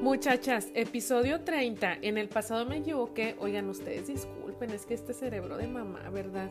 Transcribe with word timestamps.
Muchachas, 0.00 0.68
episodio 0.72 1.42
30. 1.42 1.98
En 2.00 2.16
el 2.16 2.30
pasado 2.30 2.64
me 2.64 2.78
equivoqué. 2.78 3.36
Oigan, 3.38 3.68
ustedes 3.68 4.06
disculpen, 4.06 4.70
es 4.70 4.86
que 4.86 4.94
este 4.94 5.12
cerebro 5.12 5.58
de 5.58 5.66
mamá, 5.66 6.08
¿verdad? 6.08 6.50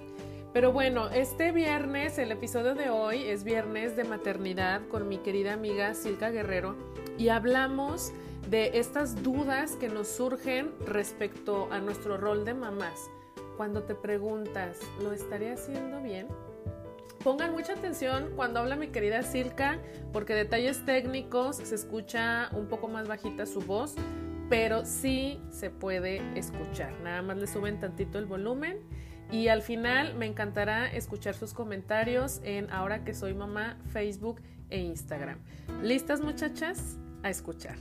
Pero 0.53 0.71
bueno, 0.71 1.09
este 1.09 1.51
viernes, 1.51 2.19
el 2.19 2.31
episodio 2.31 2.75
de 2.75 2.91
hoy 2.91 3.23
es 3.23 3.43
viernes 3.43 3.95
de 3.95 4.03
maternidad 4.03 4.87
con 4.87 5.07
mi 5.07 5.17
querida 5.17 5.53
amiga 5.53 5.95
Silka 5.95 6.29
Guerrero 6.29 6.75
y 7.17 7.29
hablamos 7.29 8.13
de 8.51 8.77
estas 8.77 9.23
dudas 9.23 9.75
que 9.77 9.89
nos 9.89 10.07
surgen 10.09 10.71
respecto 10.85 11.69
a 11.71 11.79
nuestro 11.79 12.17
rol 12.17 12.45
de 12.45 12.53
mamás. 12.53 12.99
Cuando 13.57 13.81
te 13.81 13.95
preguntas, 13.95 14.77
¿lo 15.01 15.11
estaría 15.11 15.53
haciendo 15.53 16.03
bien? 16.03 16.27
Pongan 17.23 17.51
mucha 17.51 17.73
atención 17.73 18.31
cuando 18.37 18.61
habla 18.61 18.77
mi 18.77 18.87
querida 18.87 19.23
Silka, 19.23 19.77
porque 20.13 20.33
detalles 20.33 20.85
técnicos 20.85 21.57
se 21.57 21.75
escucha 21.75 22.49
un 22.53 22.67
poco 22.67 22.87
más 22.87 23.09
bajita 23.09 23.45
su 23.45 23.59
voz, 23.59 23.95
pero 24.49 24.85
sí 24.85 25.41
se 25.49 25.69
puede 25.69 26.21
escuchar. 26.39 26.93
Nada 27.01 27.21
más 27.21 27.37
le 27.37 27.47
suben 27.47 27.79
tantito 27.79 28.19
el 28.19 28.25
volumen. 28.25 28.79
Y 29.31 29.49
al 29.49 29.61
final 29.61 30.15
me 30.15 30.25
encantará 30.25 30.87
escuchar 30.87 31.35
sus 31.35 31.53
comentarios 31.53 32.39
en 32.43 32.71
Ahora 32.71 33.03
que 33.03 33.13
soy 33.13 33.33
mamá, 33.33 33.77
Facebook 33.91 34.41
e 34.69 34.79
Instagram. 34.79 35.39
¿Listas 35.83 36.21
muchachas? 36.21 36.97
A 37.21 37.29
escuchar. 37.29 37.75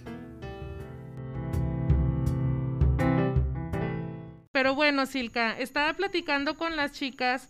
Pero 4.50 4.74
bueno, 4.74 5.06
Silka, 5.06 5.56
estaba 5.58 5.94
platicando 5.94 6.56
con 6.56 6.74
las 6.74 6.90
chicas 6.90 7.48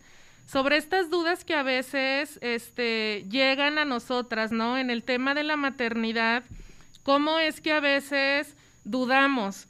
sobre 0.49 0.77
estas 0.77 1.11
dudas 1.11 1.45
que 1.45 1.53
a 1.53 1.61
veces 1.61 2.39
este, 2.41 3.23
llegan 3.29 3.77
a 3.77 3.85
nosotras, 3.85 4.51
¿no? 4.51 4.79
En 4.79 4.89
el 4.89 5.03
tema 5.03 5.35
de 5.35 5.43
la 5.43 5.57
maternidad, 5.57 6.43
cómo 7.03 7.37
es 7.37 7.61
que 7.61 7.71
a 7.71 7.79
veces 7.79 8.55
dudamos. 8.83 9.67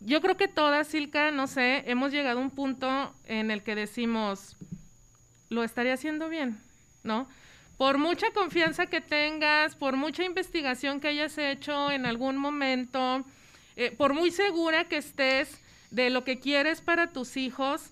Yo 0.00 0.20
creo 0.20 0.36
que 0.36 0.46
todas, 0.46 0.88
Silka, 0.88 1.30
no 1.30 1.46
sé, 1.46 1.84
hemos 1.86 2.12
llegado 2.12 2.38
a 2.38 2.42
un 2.42 2.50
punto 2.50 3.14
en 3.24 3.50
el 3.50 3.62
que 3.62 3.74
decimos, 3.74 4.56
lo 5.48 5.64
estaría 5.64 5.94
haciendo 5.94 6.28
bien, 6.28 6.60
¿no? 7.02 7.26
Por 7.78 7.96
mucha 7.96 8.30
confianza 8.32 8.84
que 8.84 9.00
tengas, 9.00 9.74
por 9.74 9.96
mucha 9.96 10.22
investigación 10.22 11.00
que 11.00 11.08
hayas 11.08 11.38
hecho 11.38 11.90
en 11.90 12.04
algún 12.04 12.36
momento, 12.36 13.24
eh, 13.74 13.94
por 13.96 14.12
muy 14.12 14.30
segura 14.30 14.84
que 14.84 14.98
estés, 14.98 15.62
de 15.90 16.10
lo 16.10 16.24
que 16.24 16.38
quieres 16.38 16.82
para 16.82 17.10
tus 17.10 17.38
hijos, 17.38 17.90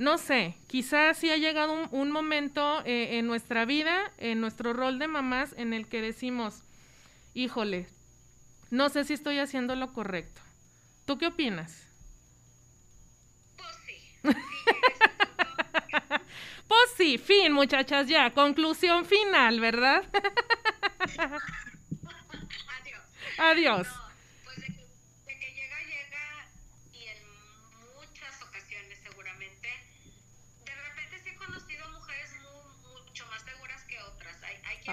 no 0.00 0.16
sé, 0.16 0.56
quizás 0.66 1.18
sí 1.18 1.30
ha 1.30 1.36
llegado 1.36 1.86
un, 1.90 2.10
momento 2.10 2.82
eh, 2.86 3.18
en 3.18 3.26
nuestra 3.26 3.66
vida, 3.66 4.10
en 4.16 4.40
nuestro 4.40 4.72
rol 4.72 4.98
de 4.98 5.08
mamás, 5.08 5.54
en 5.58 5.74
el 5.74 5.86
que 5.86 6.00
decimos, 6.00 6.62
híjole, 7.34 7.86
no 8.70 8.88
sé 8.88 9.04
si 9.04 9.12
estoy 9.12 9.38
haciendo 9.40 9.76
lo 9.76 9.92
correcto. 9.92 10.40
¿Tú 11.04 11.18
qué 11.18 11.26
opinas? 11.26 11.86
Pues 13.58 13.76
sí. 13.84 13.94
pues 16.66 16.90
sí, 16.96 17.18
fin, 17.18 17.52
muchachas, 17.52 18.08
ya. 18.08 18.32
Conclusión 18.32 19.04
final, 19.04 19.60
¿verdad? 19.60 20.02
Adiós. 23.38 23.86
Adiós. 23.86 23.86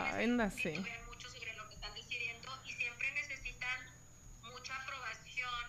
Véndase. 0.03 0.73
mucho 1.07 1.29
sobre 1.29 1.53
lo 1.55 1.67
que 1.67 1.75
están 1.75 1.93
decidiendo 1.95 2.49
y 2.65 2.71
siempre 2.73 3.11
necesitan 3.11 3.79
mucha 4.43 4.75
aprobación, 4.75 5.65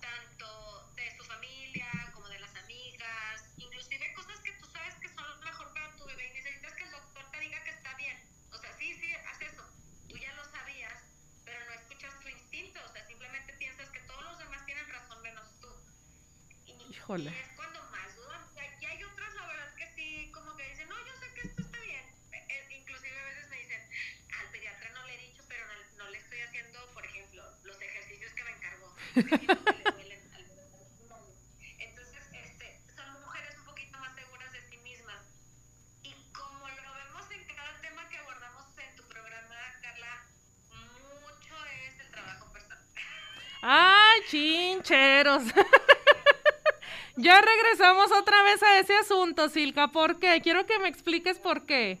tanto 0.00 0.92
de 0.96 1.16
su 1.16 1.24
familia 1.24 1.88
como 2.12 2.28
de 2.28 2.40
las 2.40 2.54
amigas, 2.56 3.44
inclusive 3.56 4.12
cosas 4.14 4.38
que 4.40 4.52
tú 4.52 4.66
sabes 4.66 4.94
que 4.96 5.08
son 5.08 5.40
mejor 5.40 5.72
para 5.72 5.96
tu 5.96 6.04
bebé 6.04 6.28
y 6.28 6.34
necesitas 6.34 6.72
que 6.74 6.84
el 6.84 6.90
doctor 6.90 7.30
te 7.30 7.40
diga 7.40 7.64
que 7.64 7.70
está 7.70 7.94
bien. 7.96 8.16
O 8.52 8.58
sea, 8.58 8.76
sí, 8.78 8.94
sí, 9.00 9.12
haz 9.12 9.40
eso. 9.40 9.64
Tú 10.08 10.16
ya 10.18 10.32
lo 10.34 10.44
sabías, 10.44 11.02
pero 11.44 11.58
no 11.64 11.72
escuchas 11.72 12.20
tu 12.20 12.28
instinto. 12.28 12.80
O 12.84 12.92
sea, 12.92 13.06
simplemente 13.06 13.54
piensas 13.54 13.88
que 13.90 14.00
todos 14.00 14.24
los 14.24 14.38
demás 14.38 14.64
tienen 14.66 14.86
razón 14.88 15.22
menos 15.22 15.48
tú. 15.60 15.68
Híjole. 16.90 17.32
Entonces, 29.16 29.38
este, 32.32 32.80
son 32.96 33.06
mujeres 33.22 33.54
un 33.58 33.64
poquito 33.64 33.98
más 33.98 34.12
seguras 34.16 34.52
de 34.52 34.60
sí 34.68 34.76
mismas. 34.78 35.22
Y 36.02 36.14
como 36.32 36.66
lo 36.66 36.94
vemos 36.94 37.30
en 37.30 37.44
cada 37.54 37.80
tema 37.80 38.08
que 38.08 38.16
abordamos 38.18 38.64
en 38.76 38.96
tu 38.96 39.04
programa, 39.04 39.54
Carla, 39.82 40.26
mucho 40.70 41.54
es 41.86 42.00
el 42.00 42.10
trabajo 42.10 42.52
personal. 42.52 42.78
¡Ay, 43.62 44.20
chincheros! 44.28 45.44
ya 47.16 47.40
regresamos 47.40 48.10
otra 48.10 48.42
vez 48.42 48.62
a 48.64 48.78
ese 48.80 48.96
asunto, 48.96 49.48
Silka. 49.48 49.92
¿Por 49.92 50.18
qué? 50.18 50.40
Quiero 50.42 50.66
que 50.66 50.80
me 50.80 50.88
expliques 50.88 51.38
por 51.38 51.66
qué. 51.66 52.00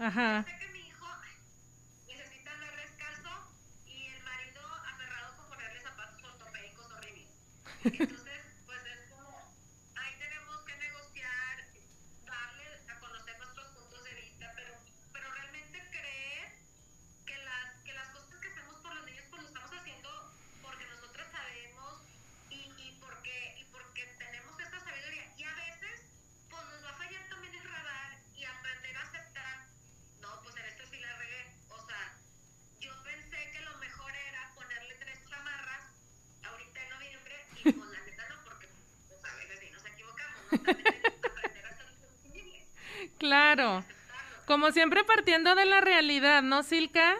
Ajá. 0.00 0.46
Yo 0.48 0.52
sé 0.52 0.58
que 0.66 0.72
mi 0.72 0.88
hijo 0.88 1.06
necesita 2.08 2.52
andar 2.52 2.74
descalzo 2.76 3.30
y 3.84 4.06
el 4.06 4.22
marido 4.24 4.62
aferrado 4.90 5.36
con 5.36 5.46
ponerle 5.50 5.80
zapatos 5.82 6.24
ortopédicos 6.24 6.86
horribles. 6.90 7.28
Entonces, 7.84 8.18
Claro. 43.54 43.84
Como 44.46 44.70
siempre 44.70 45.02
partiendo 45.02 45.56
de 45.56 45.64
la 45.64 45.80
realidad, 45.80 46.40
¿no, 46.40 46.62
Silka? 46.62 47.16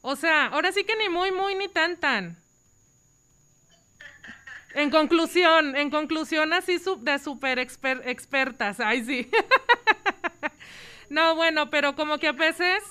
O 0.00 0.16
sea, 0.16 0.46
ahora 0.46 0.72
sí 0.72 0.82
que 0.82 0.96
ni 0.96 1.08
muy, 1.08 1.30
muy, 1.30 1.54
ni 1.54 1.68
tan, 1.68 1.96
tan. 1.96 2.36
En 4.74 4.90
conclusión, 4.90 5.76
en 5.76 5.90
conclusión 5.90 6.52
así 6.52 6.80
de 6.98 7.18
súper 7.20 7.60
expertas, 7.60 8.80
ay 8.80 9.04
sí. 9.04 9.30
no, 11.08 11.36
bueno, 11.36 11.70
pero 11.70 11.94
como 11.94 12.18
que 12.18 12.28
a 12.28 12.32
veces... 12.32 12.82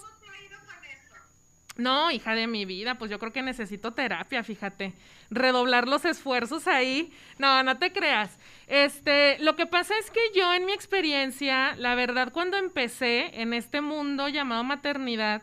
No, 1.76 2.12
hija 2.12 2.36
de 2.36 2.46
mi 2.46 2.66
vida, 2.66 2.96
pues 2.96 3.10
yo 3.10 3.18
creo 3.18 3.34
que 3.34 3.42
necesito 3.42 3.94
terapia, 3.94 4.44
fíjate. 4.44 4.94
Redoblar 5.32 5.88
los 5.88 6.06
esfuerzos 6.06 6.68
ahí. 6.68 7.12
No, 7.40 7.64
no 7.64 7.78
te 7.80 7.92
creas. 7.92 8.38
Este, 8.68 9.40
lo 9.40 9.56
que 9.56 9.66
pasa 9.66 9.98
es 9.98 10.12
que 10.12 10.20
yo 10.36 10.54
en 10.54 10.66
mi 10.66 10.74
experiencia, 10.74 11.76
la 11.78 11.96
verdad, 11.96 12.32
cuando 12.32 12.58
empecé 12.58 13.42
en 13.42 13.54
este 13.54 13.82
mundo 13.82 14.28
llamado 14.28 14.64
maternidad, 14.64 15.42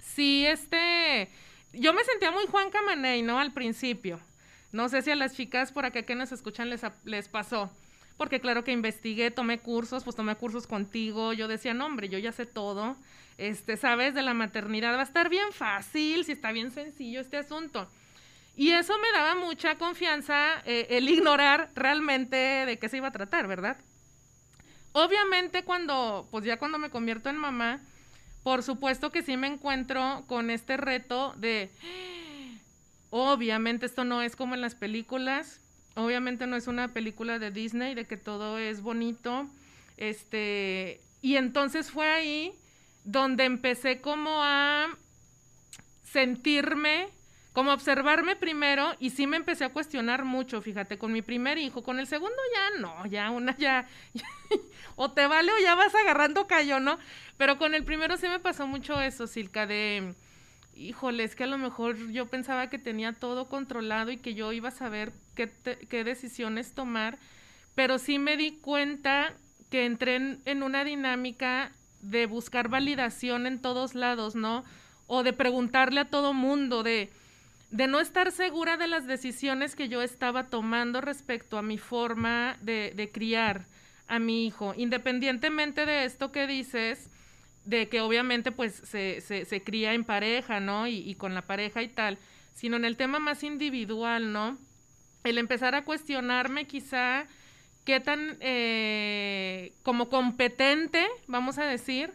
sí, 0.00 0.44
este, 0.46 1.28
yo 1.72 1.94
me 1.94 2.02
sentía 2.04 2.32
muy 2.32 2.46
Juan 2.46 2.70
Camaney, 2.70 3.22
¿no? 3.22 3.38
Al 3.38 3.52
principio. 3.52 4.18
No 4.72 4.88
sé 4.88 5.02
si 5.02 5.12
a 5.12 5.16
las 5.16 5.36
chicas 5.36 5.70
por 5.70 5.84
acá 5.84 6.02
que 6.02 6.14
nos 6.16 6.32
escuchan 6.32 6.70
les, 6.70 6.82
les 7.04 7.28
pasó 7.28 7.70
porque 8.22 8.40
claro 8.40 8.62
que 8.62 8.70
investigué, 8.70 9.32
tomé 9.32 9.58
cursos, 9.58 10.04
pues 10.04 10.14
tomé 10.14 10.36
cursos 10.36 10.68
contigo, 10.68 11.32
yo 11.32 11.48
decía, 11.48 11.74
no 11.74 11.86
hombre, 11.86 12.08
yo 12.08 12.18
ya 12.18 12.30
sé 12.30 12.46
todo, 12.46 12.94
este, 13.36 13.76
sabes, 13.76 14.14
de 14.14 14.22
la 14.22 14.32
maternidad 14.32 14.94
va 14.94 15.00
a 15.00 15.02
estar 15.02 15.28
bien 15.28 15.50
fácil, 15.50 16.24
si 16.24 16.30
está 16.30 16.52
bien 16.52 16.70
sencillo 16.70 17.20
este 17.20 17.36
asunto. 17.36 17.90
Y 18.54 18.70
eso 18.70 18.96
me 18.96 19.10
daba 19.10 19.34
mucha 19.34 19.74
confianza 19.74 20.62
eh, 20.66 20.86
el 20.90 21.08
ignorar 21.08 21.70
realmente 21.74 22.36
de 22.36 22.78
qué 22.78 22.88
se 22.88 22.98
iba 22.98 23.08
a 23.08 23.10
tratar, 23.10 23.48
¿verdad? 23.48 23.76
Obviamente 24.92 25.64
cuando, 25.64 26.28
pues 26.30 26.44
ya 26.44 26.60
cuando 26.60 26.78
me 26.78 26.90
convierto 26.90 27.28
en 27.28 27.36
mamá, 27.36 27.80
por 28.44 28.62
supuesto 28.62 29.10
que 29.10 29.24
sí 29.24 29.36
me 29.36 29.48
encuentro 29.48 30.22
con 30.28 30.48
este 30.50 30.76
reto 30.76 31.34
de, 31.38 31.72
obviamente 33.10 33.84
esto 33.84 34.04
no 34.04 34.22
es 34.22 34.36
como 34.36 34.54
en 34.54 34.60
las 34.60 34.76
películas, 34.76 35.58
obviamente 35.94 36.46
no 36.46 36.56
es 36.56 36.66
una 36.66 36.88
película 36.88 37.38
de 37.38 37.50
Disney 37.50 37.94
de 37.94 38.04
que 38.06 38.16
todo 38.16 38.58
es 38.58 38.82
bonito. 38.82 39.48
Este, 39.96 41.00
y 41.20 41.36
entonces 41.36 41.90
fue 41.90 42.08
ahí 42.08 42.52
donde 43.04 43.44
empecé 43.44 44.00
como 44.00 44.42
a 44.42 44.88
sentirme, 46.04 47.08
como 47.52 47.72
observarme 47.72 48.36
primero 48.36 48.94
y 48.98 49.10
sí 49.10 49.26
me 49.26 49.36
empecé 49.36 49.64
a 49.64 49.72
cuestionar 49.72 50.24
mucho, 50.24 50.62
fíjate, 50.62 50.98
con 50.98 51.12
mi 51.12 51.22
primer 51.22 51.58
hijo, 51.58 51.82
con 51.82 51.98
el 51.98 52.06
segundo 52.06 52.36
ya 52.54 52.80
no, 52.80 53.06
ya 53.06 53.30
una 53.30 53.56
ya, 53.56 53.86
o 54.96 55.10
te 55.10 55.26
vale 55.26 55.52
o 55.52 55.62
ya 55.62 55.74
vas 55.74 55.94
agarrando 55.94 56.46
callo, 56.46 56.80
¿no? 56.80 56.98
Pero 57.36 57.58
con 57.58 57.74
el 57.74 57.84
primero 57.84 58.16
sí 58.16 58.28
me 58.28 58.40
pasó 58.40 58.66
mucho 58.66 59.00
eso, 59.00 59.26
Silka, 59.26 59.66
de 59.66 60.14
híjole, 60.74 61.24
es 61.24 61.34
que 61.34 61.44
a 61.44 61.48
lo 61.48 61.58
mejor 61.58 62.10
yo 62.10 62.26
pensaba 62.26 62.68
que 62.68 62.78
tenía 62.78 63.12
todo 63.12 63.48
controlado 63.48 64.10
y 64.10 64.16
que 64.16 64.34
yo 64.34 64.52
iba 64.52 64.68
a 64.68 64.72
saber 64.72 65.12
qué, 65.34 65.50
qué 65.88 66.04
decisiones 66.04 66.74
tomar, 66.74 67.18
pero 67.74 67.98
sí 67.98 68.18
me 68.18 68.36
di 68.36 68.52
cuenta 68.52 69.34
que 69.70 69.86
entré 69.86 70.16
en, 70.44 70.62
una 70.62 70.84
dinámica 70.84 71.72
de 72.02 72.26
buscar 72.26 72.68
validación 72.68 73.46
en 73.46 73.60
todos 73.60 73.94
lados, 73.94 74.34
¿no? 74.34 74.64
O 75.06 75.22
de 75.22 75.32
preguntarle 75.32 76.00
a 76.00 76.10
todo 76.10 76.34
mundo, 76.34 76.82
de, 76.82 77.10
de 77.70 77.86
no 77.86 78.00
estar 78.00 78.32
segura 78.32 78.76
de 78.76 78.88
las 78.88 79.06
decisiones 79.06 79.74
que 79.74 79.88
yo 79.88 80.02
estaba 80.02 80.44
tomando 80.44 81.00
respecto 81.00 81.56
a 81.56 81.62
mi 81.62 81.78
forma 81.78 82.56
de, 82.60 82.92
de 82.94 83.10
criar 83.10 83.64
a 84.08 84.18
mi 84.18 84.46
hijo. 84.46 84.74
Independientemente 84.76 85.86
de 85.86 86.04
esto 86.04 86.32
que 86.32 86.46
dices, 86.46 87.08
de 87.64 87.88
que 87.88 88.00
obviamente 88.00 88.52
pues 88.52 88.74
se, 88.74 89.20
se, 89.20 89.44
se 89.44 89.62
cría 89.62 89.94
en 89.94 90.04
pareja, 90.04 90.60
¿no? 90.60 90.86
Y, 90.86 90.96
y, 90.98 91.14
con 91.14 91.34
la 91.34 91.42
pareja 91.42 91.82
y 91.82 91.88
tal, 91.88 92.18
sino 92.54 92.76
en 92.76 92.84
el 92.84 92.96
tema 92.96 93.18
más 93.18 93.42
individual, 93.42 94.32
¿no? 94.32 94.58
El 95.24 95.38
empezar 95.38 95.74
a 95.74 95.84
cuestionarme 95.84 96.66
quizá 96.66 97.26
qué 97.84 98.00
tan 98.00 98.36
eh, 98.40 99.72
como 99.82 100.08
competente, 100.08 101.06
vamos 101.26 101.58
a 101.58 101.64
decir, 101.64 102.12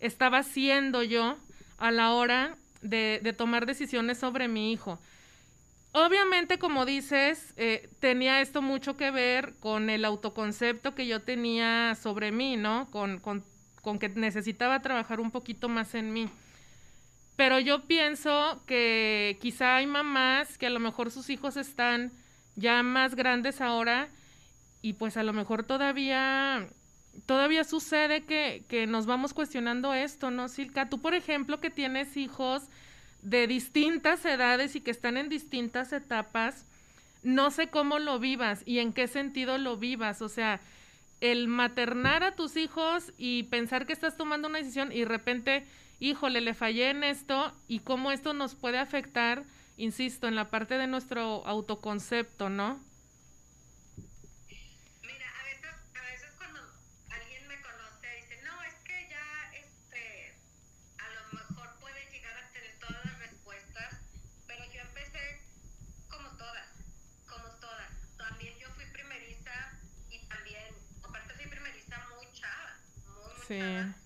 estaba 0.00 0.42
siendo 0.42 1.02
yo 1.02 1.36
a 1.78 1.90
la 1.90 2.12
hora 2.12 2.56
de, 2.82 3.20
de 3.22 3.32
tomar 3.32 3.66
decisiones 3.66 4.18
sobre 4.18 4.48
mi 4.48 4.72
hijo. 4.72 4.98
Obviamente, 5.94 6.58
como 6.58 6.86
dices, 6.86 7.52
eh, 7.56 7.90
tenía 8.00 8.40
esto 8.40 8.62
mucho 8.62 8.96
que 8.96 9.10
ver 9.10 9.54
con 9.60 9.90
el 9.90 10.06
autoconcepto 10.06 10.94
que 10.94 11.06
yo 11.06 11.20
tenía 11.20 11.94
sobre 11.94 12.32
mí, 12.32 12.56
¿no? 12.56 12.90
Con, 12.90 13.18
con 13.18 13.44
con 13.82 13.98
que 13.98 14.08
necesitaba 14.08 14.80
trabajar 14.80 15.20
un 15.20 15.30
poquito 15.30 15.68
más 15.68 15.94
en 15.94 16.12
mí. 16.12 16.28
Pero 17.36 17.58
yo 17.58 17.82
pienso 17.86 18.62
que 18.66 19.38
quizá 19.40 19.76
hay 19.76 19.86
mamás 19.86 20.56
que 20.56 20.66
a 20.66 20.70
lo 20.70 20.80
mejor 20.80 21.10
sus 21.10 21.28
hijos 21.28 21.56
están 21.56 22.12
ya 22.54 22.82
más 22.82 23.14
grandes 23.14 23.60
ahora 23.60 24.08
y 24.80 24.94
pues 24.94 25.16
a 25.16 25.22
lo 25.22 25.32
mejor 25.32 25.64
todavía 25.64 26.66
todavía 27.26 27.64
sucede 27.64 28.24
que, 28.24 28.64
que 28.68 28.86
nos 28.86 29.06
vamos 29.06 29.34
cuestionando 29.34 29.92
esto, 29.92 30.30
¿no, 30.30 30.48
Silka? 30.48 30.88
Tú, 30.88 31.00
por 31.00 31.14
ejemplo, 31.14 31.60
que 31.60 31.70
tienes 31.70 32.16
hijos 32.16 32.62
de 33.20 33.46
distintas 33.46 34.24
edades 34.24 34.76
y 34.76 34.80
que 34.80 34.90
están 34.90 35.16
en 35.16 35.28
distintas 35.28 35.92
etapas, 35.92 36.66
no 37.22 37.50
sé 37.50 37.68
cómo 37.68 37.98
lo 37.98 38.18
vivas 38.18 38.62
y 38.66 38.78
en 38.78 38.92
qué 38.92 39.06
sentido 39.08 39.58
lo 39.58 39.76
vivas, 39.76 40.22
o 40.22 40.28
sea, 40.28 40.60
el 41.22 41.46
maternar 41.46 42.24
a 42.24 42.34
tus 42.34 42.56
hijos 42.56 43.12
y 43.16 43.44
pensar 43.44 43.86
que 43.86 43.92
estás 43.92 44.16
tomando 44.16 44.48
una 44.48 44.58
decisión 44.58 44.90
y 44.90 45.00
de 45.00 45.04
repente, 45.04 45.64
híjole, 46.00 46.40
le 46.40 46.52
fallé 46.52 46.90
en 46.90 47.04
esto 47.04 47.52
y 47.68 47.78
cómo 47.78 48.10
esto 48.10 48.34
nos 48.34 48.56
puede 48.56 48.78
afectar, 48.78 49.44
insisto, 49.76 50.26
en 50.26 50.34
la 50.34 50.50
parte 50.50 50.76
de 50.76 50.88
nuestro 50.88 51.46
autoconcepto, 51.46 52.50
¿no? 52.50 52.80
Sí. 73.52 74.01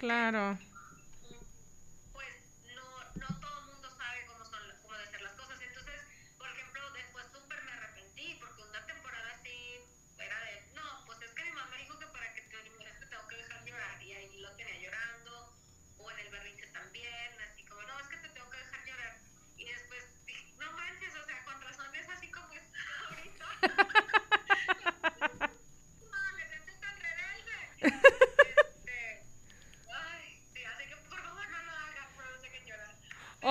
Claro. 0.00 0.58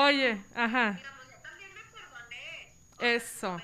Oye, 0.10 0.44
ajá. 0.56 1.00
Eso. 3.00 3.62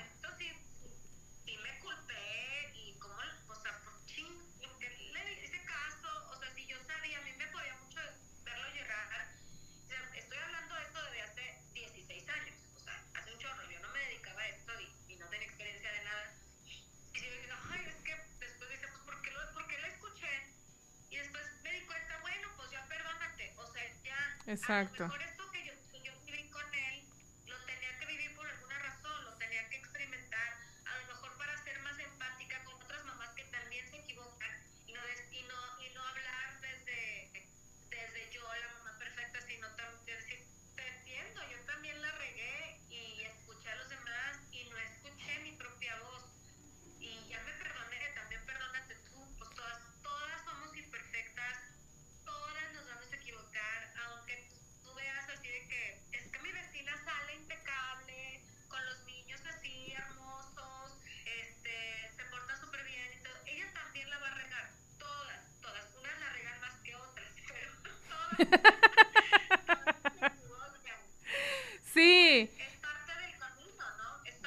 Exacto. 24.46 25.25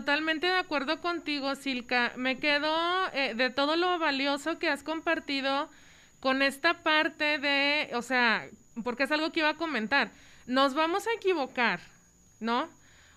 totalmente 0.00 0.46
de 0.46 0.56
acuerdo 0.56 1.02
contigo, 1.02 1.54
Silka. 1.54 2.14
Me 2.16 2.38
quedo 2.38 2.74
eh, 3.12 3.34
de 3.34 3.50
todo 3.50 3.76
lo 3.76 3.98
valioso 3.98 4.58
que 4.58 4.70
has 4.70 4.82
compartido 4.82 5.68
con 6.20 6.40
esta 6.40 6.82
parte 6.82 7.38
de, 7.38 7.90
o 7.92 8.00
sea, 8.00 8.48
porque 8.82 9.02
es 9.02 9.12
algo 9.12 9.30
que 9.30 9.40
iba 9.40 9.50
a 9.50 9.56
comentar. 9.56 10.10
Nos 10.46 10.72
vamos 10.72 11.06
a 11.06 11.12
equivocar, 11.12 11.80
¿no? 12.40 12.70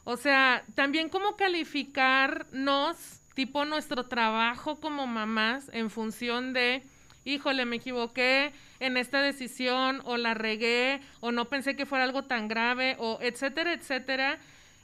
O 0.04 0.18
sea, 0.18 0.66
también 0.76 1.08
como 1.08 1.38
calificarnos, 1.38 2.98
tipo 3.34 3.64
nuestro 3.64 4.08
trabajo 4.08 4.82
como 4.82 5.08
mamás 5.08 5.70
en 5.72 5.90
función 5.90 6.52
de, 6.52 6.84
híjole, 7.24 7.64
me 7.64 7.78
equivoqué 7.78 8.52
en 8.82 8.98
esta 8.98 9.22
decisión 9.22 10.02
o 10.04 10.18
la 10.18 10.34
regué 10.34 11.00
o 11.22 11.32
no 11.32 11.46
pensé 11.46 11.78
que 11.78 11.86
fuera 11.86 12.04
algo 12.04 12.26
tan 12.26 12.50
grave 12.50 12.98
o 13.00 13.20
etcétera, 13.22 13.72
etcétera 13.72 14.38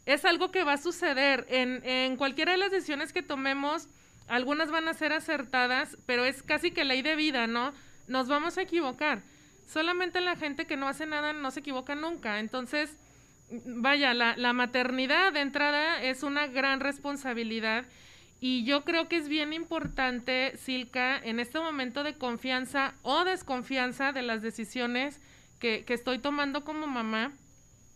es 0.06 0.26
algo 0.26 0.52
que 0.52 0.64
va 0.64 0.74
a 0.74 0.78
suceder 0.78 1.46
en, 1.50 1.82
en 1.86 2.16
cualquiera 2.16 2.54
de 2.54 2.58
las 2.58 2.72
decisiones 2.72 3.14
que 3.14 3.22
tomemos. 3.22 3.88
Algunas 4.28 4.72
van 4.72 4.88
a 4.88 4.94
ser 4.94 5.14
acertadas, 5.14 5.98
pero 6.06 6.26
es 6.26 6.44
casi 6.44 6.72
que 6.72 6.84
ley 6.84 7.02
de 7.02 7.16
vida, 7.16 7.48
¿no? 7.48 7.74
Nos 8.08 8.28
vamos 8.28 8.58
a 8.58 8.62
equivocar. 8.62 9.22
Solamente 9.68 10.20
la 10.22 10.36
gente 10.36 10.66
que 10.66 10.78
no 10.78 10.88
hace 10.88 11.06
nada 11.06 11.34
no 11.34 11.52
se 11.52 11.60
equivoca 11.60 11.96
nunca. 11.96 12.40
Entonces, 12.40 12.96
vaya, 13.66 14.14
la, 14.14 14.36
la 14.36 14.54
maternidad 14.54 15.34
de 15.34 15.42
entrada 15.42 16.02
es 16.02 16.24
una 16.24 16.48
gran 16.48 16.80
responsabilidad 16.80 17.86
y 18.42 18.64
yo 18.64 18.86
creo 18.86 19.10
que 19.10 19.18
es 19.18 19.28
bien 19.28 19.52
importante, 19.52 20.56
Silka, 20.58 21.18
en 21.18 21.40
este 21.40 21.60
momento 21.60 22.04
de 22.04 22.16
confianza 22.16 22.94
o 23.02 23.26
desconfianza 23.26 24.14
de 24.14 24.22
las 24.22 24.42
decisiones 24.42 25.20
que, 25.60 25.84
que 25.84 25.94
estoy 25.94 26.20
tomando 26.20 26.64
como 26.64 26.88
mamá, 26.88 27.34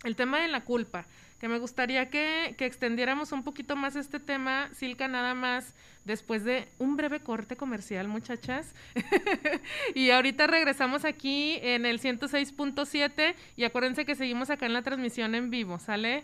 el 0.03 0.17
tema 0.17 0.41
de 0.41 0.49
la 0.49 0.61
culpa 0.61 1.05
que 1.43 1.49
me 1.49 1.59
gustaría 1.59 2.09
que, 2.09 2.55
que, 2.57 2.65
extendiéramos 2.65 3.33
un 3.33 3.43
poquito 3.43 3.75
más 3.75 3.97
este 3.97 4.21
tema, 4.21 4.69
Silka, 4.71 5.09
nada 5.09 5.33
más 5.33 5.73
después 6.05 6.45
de 6.45 6.69
un 6.79 6.95
breve 6.95 7.19
corte 7.19 7.57
comercial, 7.57 8.07
muchachas. 8.07 8.73
y 9.93 10.11
ahorita 10.11 10.47
regresamos 10.47 11.03
aquí 11.03 11.59
en 11.61 11.85
el 11.85 11.99
106.7 11.99 13.35
y 13.57 13.65
acuérdense 13.65 14.05
que 14.05 14.15
seguimos 14.15 14.51
acá 14.51 14.67
en 14.67 14.71
la 14.71 14.83
transmisión 14.83 15.35
en 15.35 15.49
vivo, 15.49 15.79
¿sale? 15.79 16.23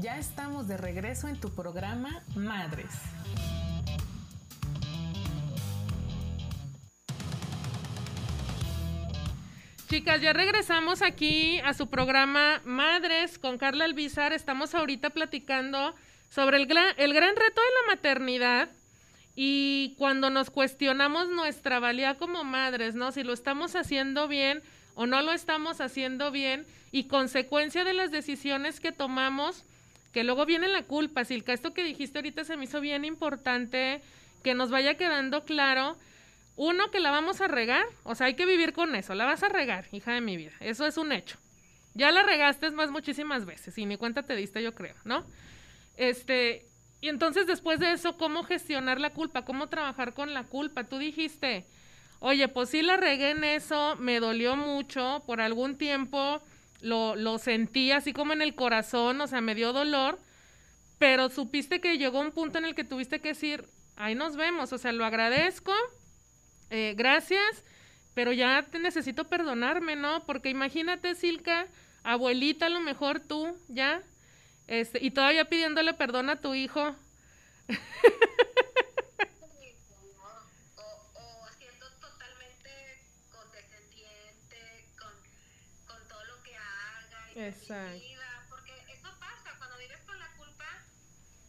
Ya 0.00 0.16
estamos 0.16 0.66
de 0.66 0.78
regreso 0.78 1.28
en 1.28 1.38
tu 1.38 1.54
programa 1.54 2.22
Madres. 2.34 2.88
Chicas, 9.90 10.20
ya 10.20 10.32
regresamos 10.32 11.02
aquí 11.02 11.58
a 11.64 11.74
su 11.74 11.88
programa 11.88 12.60
Madres 12.64 13.40
con 13.40 13.58
Carla 13.58 13.86
Albizar. 13.86 14.32
Estamos 14.32 14.72
ahorita 14.72 15.10
platicando 15.10 15.96
sobre 16.30 16.58
el 16.58 16.66
gran, 16.66 16.94
el 16.96 17.12
gran 17.12 17.34
reto 17.34 17.60
de 17.60 17.88
la 17.88 17.96
maternidad 17.96 18.68
y 19.34 19.96
cuando 19.98 20.30
nos 20.30 20.48
cuestionamos 20.48 21.28
nuestra 21.30 21.80
valía 21.80 22.14
como 22.14 22.44
madres, 22.44 22.94
¿no? 22.94 23.10
Si 23.10 23.24
lo 23.24 23.32
estamos 23.32 23.74
haciendo 23.74 24.28
bien 24.28 24.62
o 24.94 25.06
no 25.06 25.22
lo 25.22 25.32
estamos 25.32 25.80
haciendo 25.80 26.30
bien 26.30 26.66
y 26.92 27.08
consecuencia 27.08 27.82
de 27.82 27.92
las 27.92 28.12
decisiones 28.12 28.78
que 28.78 28.92
tomamos, 28.92 29.64
que 30.12 30.22
luego 30.22 30.46
viene 30.46 30.68
la 30.68 30.84
culpa. 30.84 31.24
Silka, 31.24 31.52
esto 31.52 31.74
que 31.74 31.82
dijiste 31.82 32.18
ahorita 32.20 32.44
se 32.44 32.56
me 32.56 32.66
hizo 32.66 32.80
bien 32.80 33.04
importante 33.04 34.02
que 34.44 34.54
nos 34.54 34.70
vaya 34.70 34.94
quedando 34.94 35.44
claro 35.44 35.96
uno, 36.60 36.90
que 36.90 37.00
la 37.00 37.10
vamos 37.10 37.40
a 37.40 37.48
regar, 37.48 37.86
o 38.02 38.14
sea, 38.14 38.26
hay 38.26 38.34
que 38.34 38.44
vivir 38.44 38.74
con 38.74 38.94
eso, 38.94 39.14
la 39.14 39.24
vas 39.24 39.42
a 39.42 39.48
regar, 39.48 39.86
hija 39.92 40.12
de 40.12 40.20
mi 40.20 40.36
vida, 40.36 40.52
eso 40.60 40.84
es 40.84 40.98
un 40.98 41.10
hecho. 41.10 41.38
Ya 41.94 42.12
la 42.12 42.22
regaste 42.22 42.70
más 42.70 42.90
muchísimas 42.90 43.46
veces 43.46 43.78
y 43.78 43.86
ni 43.86 43.96
cuenta 43.96 44.24
te 44.24 44.36
diste, 44.36 44.62
yo 44.62 44.74
creo, 44.74 44.94
¿no? 45.04 45.24
Este, 45.96 46.66
y 47.00 47.08
entonces 47.08 47.46
después 47.46 47.80
de 47.80 47.92
eso, 47.92 48.18
¿cómo 48.18 48.42
gestionar 48.42 49.00
la 49.00 49.08
culpa? 49.08 49.46
¿Cómo 49.46 49.70
trabajar 49.70 50.12
con 50.12 50.34
la 50.34 50.44
culpa? 50.44 50.84
Tú 50.84 50.98
dijiste, 50.98 51.64
oye, 52.18 52.46
pues 52.48 52.68
sí 52.68 52.82
la 52.82 52.98
regué 52.98 53.30
en 53.30 53.42
eso, 53.42 53.96
me 53.96 54.20
dolió 54.20 54.54
mucho, 54.54 55.22
por 55.26 55.40
algún 55.40 55.78
tiempo 55.78 56.42
lo, 56.82 57.16
lo 57.16 57.38
sentí 57.38 57.90
así 57.90 58.12
como 58.12 58.34
en 58.34 58.42
el 58.42 58.54
corazón, 58.54 59.18
o 59.22 59.26
sea, 59.26 59.40
me 59.40 59.54
dio 59.54 59.72
dolor, 59.72 60.18
pero 60.98 61.30
supiste 61.30 61.80
que 61.80 61.96
llegó 61.96 62.20
un 62.20 62.32
punto 62.32 62.58
en 62.58 62.66
el 62.66 62.74
que 62.74 62.84
tuviste 62.84 63.20
que 63.20 63.28
decir, 63.28 63.64
ahí 63.96 64.14
nos 64.14 64.36
vemos, 64.36 64.74
o 64.74 64.76
sea, 64.76 64.92
lo 64.92 65.06
agradezco, 65.06 65.72
eh, 66.70 66.94
gracias, 66.96 67.64
pero 68.14 68.32
ya 68.32 68.66
te 68.70 68.78
necesito 68.78 69.24
perdonarme, 69.24 69.96
¿no? 69.96 70.24
Porque 70.26 70.48
imagínate, 70.50 71.14
Silka, 71.14 71.66
abuelita, 72.02 72.66
a 72.66 72.70
lo 72.70 72.80
mejor 72.80 73.20
tú, 73.20 73.56
ya, 73.68 74.02
este, 74.66 75.04
y 75.04 75.10
todavía 75.10 75.48
pidiéndole 75.48 75.94
perdón 75.94 76.30
a 76.30 76.40
tu 76.40 76.54
hijo. 76.54 76.94
O, 80.76 81.10
o 81.14 81.48
siendo 81.58 81.86
totalmente 82.00 82.70
condescendiente 83.32 84.58
con, 84.98 85.12
con 85.86 86.08
todo 86.08 86.24
lo 86.24 86.42
que 86.42 86.56
haga 86.56 87.30
y 87.34 87.40
Exacto. 87.40 88.02
porque 88.48 88.72
eso 88.92 89.08
pasa, 89.18 89.54
cuando 89.58 89.76
vives 89.78 90.00
con 90.06 90.18
la 90.18 90.28
culpa, 90.36 90.66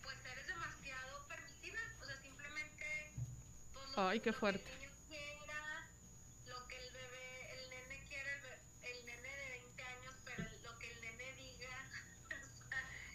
pues 0.03 0.15
eres 0.25 0.47
demasiado 0.47 1.27
permisiva, 1.27 1.79
o 2.01 2.05
sea, 2.05 2.17
simplemente 2.21 3.11
pues, 3.73 3.95
lo, 3.95 4.07
Ay, 4.09 4.19
qué 4.19 4.33
fuerte. 4.33 4.80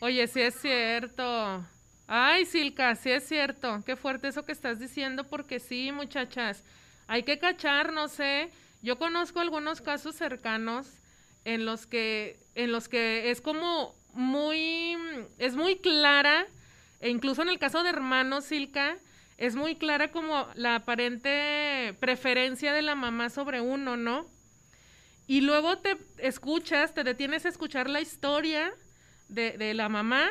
Oye, 0.01 0.27
sí 0.27 0.43
es 0.43 0.55
cierto. 0.61 1.65
Ay, 2.07 2.45
Silka, 2.45 2.95
sí 2.97 3.11
es 3.11 3.27
cierto. 3.27 3.83
Qué 3.87 3.97
fuerte 3.97 4.29
eso 4.29 4.45
que 4.45 4.53
estás 4.53 4.79
diciendo, 4.79 5.25
porque 5.25 5.59
sí, 5.59 5.91
muchachas, 5.91 6.63
hay 7.07 7.23
que 7.23 7.39
cachar, 7.39 7.93
no 7.93 8.09
sé. 8.09 8.51
Yo 8.83 8.99
conozco 8.99 9.41
algunos 9.41 9.81
casos 9.81 10.15
cercanos 10.15 10.87
en 11.45 11.65
los 11.65 11.87
que, 11.87 12.39
en 12.55 12.73
los 12.73 12.89
que 12.89 13.31
es 13.31 13.41
como 13.41 13.95
muy, 14.13 14.97
es 15.39 15.57
muy 15.57 15.77
clara, 15.79 16.47
e 17.01 17.09
incluso 17.09 17.41
en 17.43 17.49
el 17.49 17.59
caso 17.59 17.83
de 17.83 17.89
hermanos, 17.89 18.45
Silka, 18.45 18.97
es 19.39 19.57
muy 19.57 19.77
clara 19.77 20.13
como 20.13 20.47
la 20.55 20.77
aparente 20.77 21.95
preferencia 22.01 22.75
de 22.75 22.83
la 22.83 22.95
mamá 22.95 23.31
sobre 23.31 23.63
uno, 23.63 23.97
¿no? 23.97 24.27
Y 25.27 25.41
luego 25.41 25.79
te 25.79 25.97
escuchas, 26.19 26.93
te 26.95 27.03
detienes 27.03 27.47
a 27.47 27.49
escuchar 27.49 27.89
la 27.89 28.01
historia 28.01 28.73
de, 29.29 29.59
de 29.59 29.75
la 29.75 29.89
mamá 29.89 30.29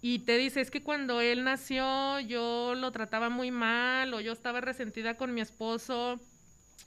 y 0.00 0.18
te 0.20 0.36
dice, 0.36 0.60
es 0.60 0.70
que 0.70 0.82
cuando 0.82 1.20
él 1.20 1.44
nació 1.44 2.20
yo 2.20 2.74
lo 2.74 2.92
trataba 2.92 3.30
muy 3.30 3.50
mal 3.50 4.12
o 4.12 4.20
yo 4.20 4.32
estaba 4.32 4.60
resentida 4.60 5.16
con 5.16 5.32
mi 5.32 5.40
esposo 5.40 6.20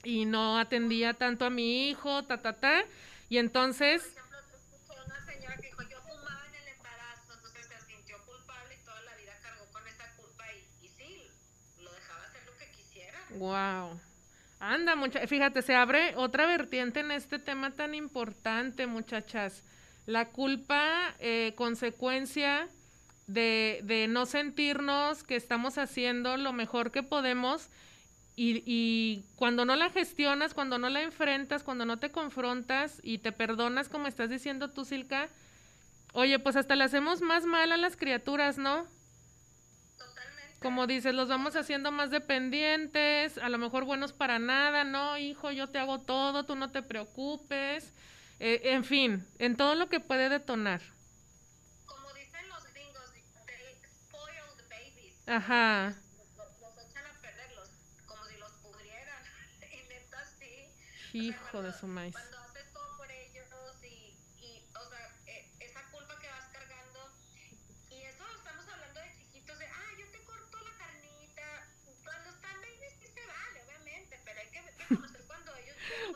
y 0.04 0.25
no 0.25 0.60
atendía 0.60 1.16
tanto 1.16 1.46
a 1.46 1.50
mi 1.50 1.89
hijo, 1.89 2.24
ta, 2.25 2.42
ta, 2.42 2.54
ta. 2.54 2.84
Y 3.30 3.39
entonces... 3.39 4.04
Por 4.04 4.12
ejemplo, 4.12 4.38
escuché 4.39 5.00
una 5.06 5.25
señora 5.25 5.56
que 5.56 5.68
dijo, 5.68 5.82
yo 5.89 5.98
fumaba 6.01 6.46
en 6.48 6.56
el 6.56 6.68
embarazo, 6.75 7.34
entonces 7.34 7.66
se 7.66 7.86
sintió 7.92 8.18
culpable 8.25 8.75
y 8.80 8.86
toda 8.86 9.01
la 9.01 9.16
vida 9.16 9.34
cargó 9.42 9.66
con 9.72 9.88
esa 9.88 10.06
culpa 10.16 10.46
y, 10.54 10.86
y 10.86 10.89
sí, 10.89 11.27
lo 11.84 11.92
dejaba 11.92 12.24
hacer 12.24 12.42
lo 12.46 12.56
que 12.58 12.70
quisiera. 12.72 13.20
Wow. 13.32 14.00
Anda, 14.60 14.96
mucha, 14.96 15.25
fíjate, 15.25 15.62
se 15.62 15.75
abre 15.75 16.13
otra 16.16 16.46
vertiente 16.46 17.00
en 17.00 17.12
este 17.12 17.39
tema 17.39 17.72
tan 17.72 17.96
importante, 17.96 18.86
muchachas. 18.86 19.63
La 20.08 20.30
culpa, 20.30 21.14
eh, 21.20 21.54
consecuencia 21.56 22.68
de, 23.28 23.82
de, 23.84 24.08
no 24.08 24.26
sentirnos 24.26 25.24
que 25.24 25.36
estamos 25.36 25.78
haciendo 25.78 26.38
lo 26.38 26.54
mejor 26.54 26.92
que 26.92 27.04
podemos 27.04 27.70
y, 28.38 28.64
y, 28.66 29.26
cuando 29.36 29.66
no 29.66 29.76
la 29.76 29.90
gestionas, 29.90 30.54
cuando 30.54 30.78
no 30.78 30.90
la 30.90 31.02
enfrentas, 31.02 31.64
cuando 31.64 31.86
no 31.86 31.98
te 31.98 32.12
confrontas 32.12 33.00
y 33.04 33.18
te 33.18 33.32
perdonas, 33.32 33.90
como 33.90 34.08
estás 34.08 34.30
diciendo 34.30 34.70
tú, 34.70 34.86
Silka, 34.86 35.28
oye, 36.14 36.40
pues 36.40 36.56
hasta 36.56 36.76
le 36.76 36.84
hacemos 36.84 37.22
más 37.22 37.46
mal 37.46 37.72
a 37.72 37.78
las 37.78 37.98
criaturas, 37.98 38.58
¿no? 38.58 38.86
Totalmente. 39.98 40.60
Como 40.62 40.88
dices, 40.88 41.16
los 41.16 41.28
vamos 41.28 41.56
haciendo 41.56 41.92
más 41.92 42.12
dependientes, 42.12 43.40
a 43.40 43.50
lo 43.50 43.58
mejor 43.58 43.86
buenos 43.86 44.14
para 44.14 44.40
nada, 44.40 44.84
no, 44.84 45.18
hijo, 45.18 45.52
yo 45.52 45.68
te 45.68 45.80
hago 45.80 46.00
todo, 46.00 46.46
tú 46.46 46.56
no 46.56 46.70
te 46.72 46.84
preocupes, 46.84 47.92
eh, 48.39 48.62
en 48.63 48.84
fin, 48.84 49.27
en 49.39 49.58
todo 49.58 49.75
lo 49.75 49.89
que 49.89 50.00
puede 50.00 50.29
detonar. 50.29 50.82
Como 51.86 52.13
dicen 52.13 52.48
los 52.50 52.63
gringos, 52.74 53.12
they 53.12 53.75
spoil 53.84 54.58
the 54.58 54.63
babies. 54.70 55.27
Ajá. 55.27 55.96
Los, 56.38 56.60
los 56.60 56.86
echan 56.86 57.06
a 57.06 57.22
perder, 57.22 57.51
los, 57.56 57.70
como 58.06 58.25
si 58.25 58.38
los 58.38 58.51
pudrieran. 58.51 59.24
y 59.62 59.89
neta 59.89 60.24
sí. 60.39 61.17
Hijo 61.17 61.63
de 61.63 61.74
su 61.74 61.88
maíz. 61.88 62.13
Cuando 62.13 62.37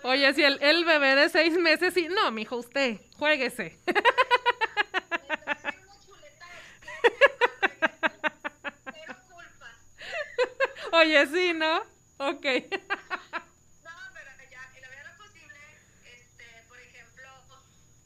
Oye, 0.03 0.33
si 0.33 0.43
el, 0.43 0.57
el 0.61 0.85
bebé 0.85 1.15
de 1.15 1.29
seis 1.29 1.57
meses 1.57 1.95
y 1.97 2.07
no, 2.07 2.31
mijo, 2.31 2.57
usted, 2.57 2.97
juéguese. 3.17 3.77
Oye, 10.93 11.25
sí, 11.27 11.53
¿no? 11.53 11.77
Ok. 12.17 12.45
No, 12.45 13.91
pero 14.13 14.31
ya, 14.51 14.61
en 14.75 14.81
la 14.81 14.89
medida 14.89 15.03
de 15.03 15.09
lo 15.09 15.17
posible, 15.23 15.59
este, 16.05 16.45
por 16.67 16.79
ejemplo, 16.79 17.29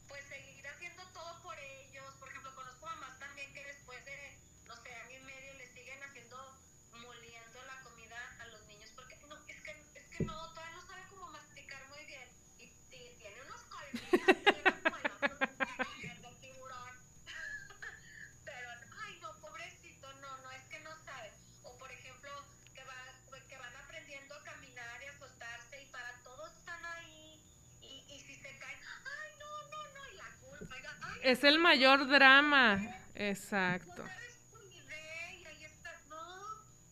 pues 0.08 0.24
seguir 0.26 0.66
haciendo 0.68 1.04
todo 1.14 1.42
por 1.44 1.58
ellos. 1.60 2.14
Por 2.20 2.30
ejemplo, 2.30 2.54
conozco 2.56 2.86
mamás 2.86 3.20
también 3.20 3.52
que 3.54 3.64
después 3.66 4.04
de, 4.06 4.38
no 4.68 4.76
sé, 4.78 4.94
año 4.96 5.20
y 5.20 5.24
medio 5.24 5.54
le 5.56 5.68
siguen 5.74 6.02
haciendo, 6.04 6.38
moliendo 6.94 7.64
la 7.66 7.82
comida 7.84 8.18
a 8.40 8.46
los 8.48 8.66
niños. 8.68 8.90
Porque 8.96 9.18
no, 9.28 9.36
es 9.48 9.62
que, 9.62 9.72
es 9.96 10.06
que 10.18 10.24
no, 10.24 10.50
todavía 10.54 10.76
no 10.76 10.88
sabe 10.88 11.02
cómo 11.10 11.28
masticar 11.30 11.88
muy 11.90 12.06
bien. 12.06 12.30
Y, 12.60 12.66
y 12.96 13.16
tiene 13.20 13.42
unos 13.44 13.62
colmillos, 13.64 14.44
tiene 14.44 14.82
como 14.84 14.98
el 14.98 15.12
otro, 15.12 15.38
el 16.30 16.38
tiburón. 16.40 16.94
Pero, 18.46 18.70
ay, 19.04 19.20
no, 19.22 19.34
pobrecito, 19.42 20.14
no, 20.22 20.38
no, 20.38 20.52
es 20.52 20.64
que 20.70 20.80
no 20.80 20.92
sabe. 21.04 21.32
O, 21.64 21.78
por 21.78 21.92
ejemplo, 21.92 22.32
que, 22.74 22.84
va, 22.84 22.96
que 23.48 23.58
van 23.58 23.76
aprendiendo 23.76 24.36
a 24.36 24.44
caminar 24.44 25.02
y 25.02 25.06
a 25.06 25.18
soltarse 25.20 25.82
y 25.82 25.86
para 25.88 26.12
todos 26.24 26.52
están 26.58 26.84
ahí. 26.86 27.42
Y, 27.82 28.04
y 28.14 28.20
si 28.22 28.36
se 28.36 28.58
caen, 28.58 28.80
ay, 29.06 29.32
no, 29.40 29.62
no, 29.72 29.94
no, 29.94 30.12
y 30.12 30.16
la 30.18 30.30
culpa. 30.42 30.76
oiga, 30.76 30.98
ay, 31.02 31.20
Es 31.36 31.44
el 31.44 31.60
mayor 31.60 32.08
drama. 32.08 32.80
Exacto. 33.14 34.04
no 34.04 34.08
sabes 34.08 34.40
tu 34.52 34.60
nivel, 34.70 35.42
y 35.42 35.46
ahí 35.46 35.66
está. 35.66 35.92
No, 36.08 36.24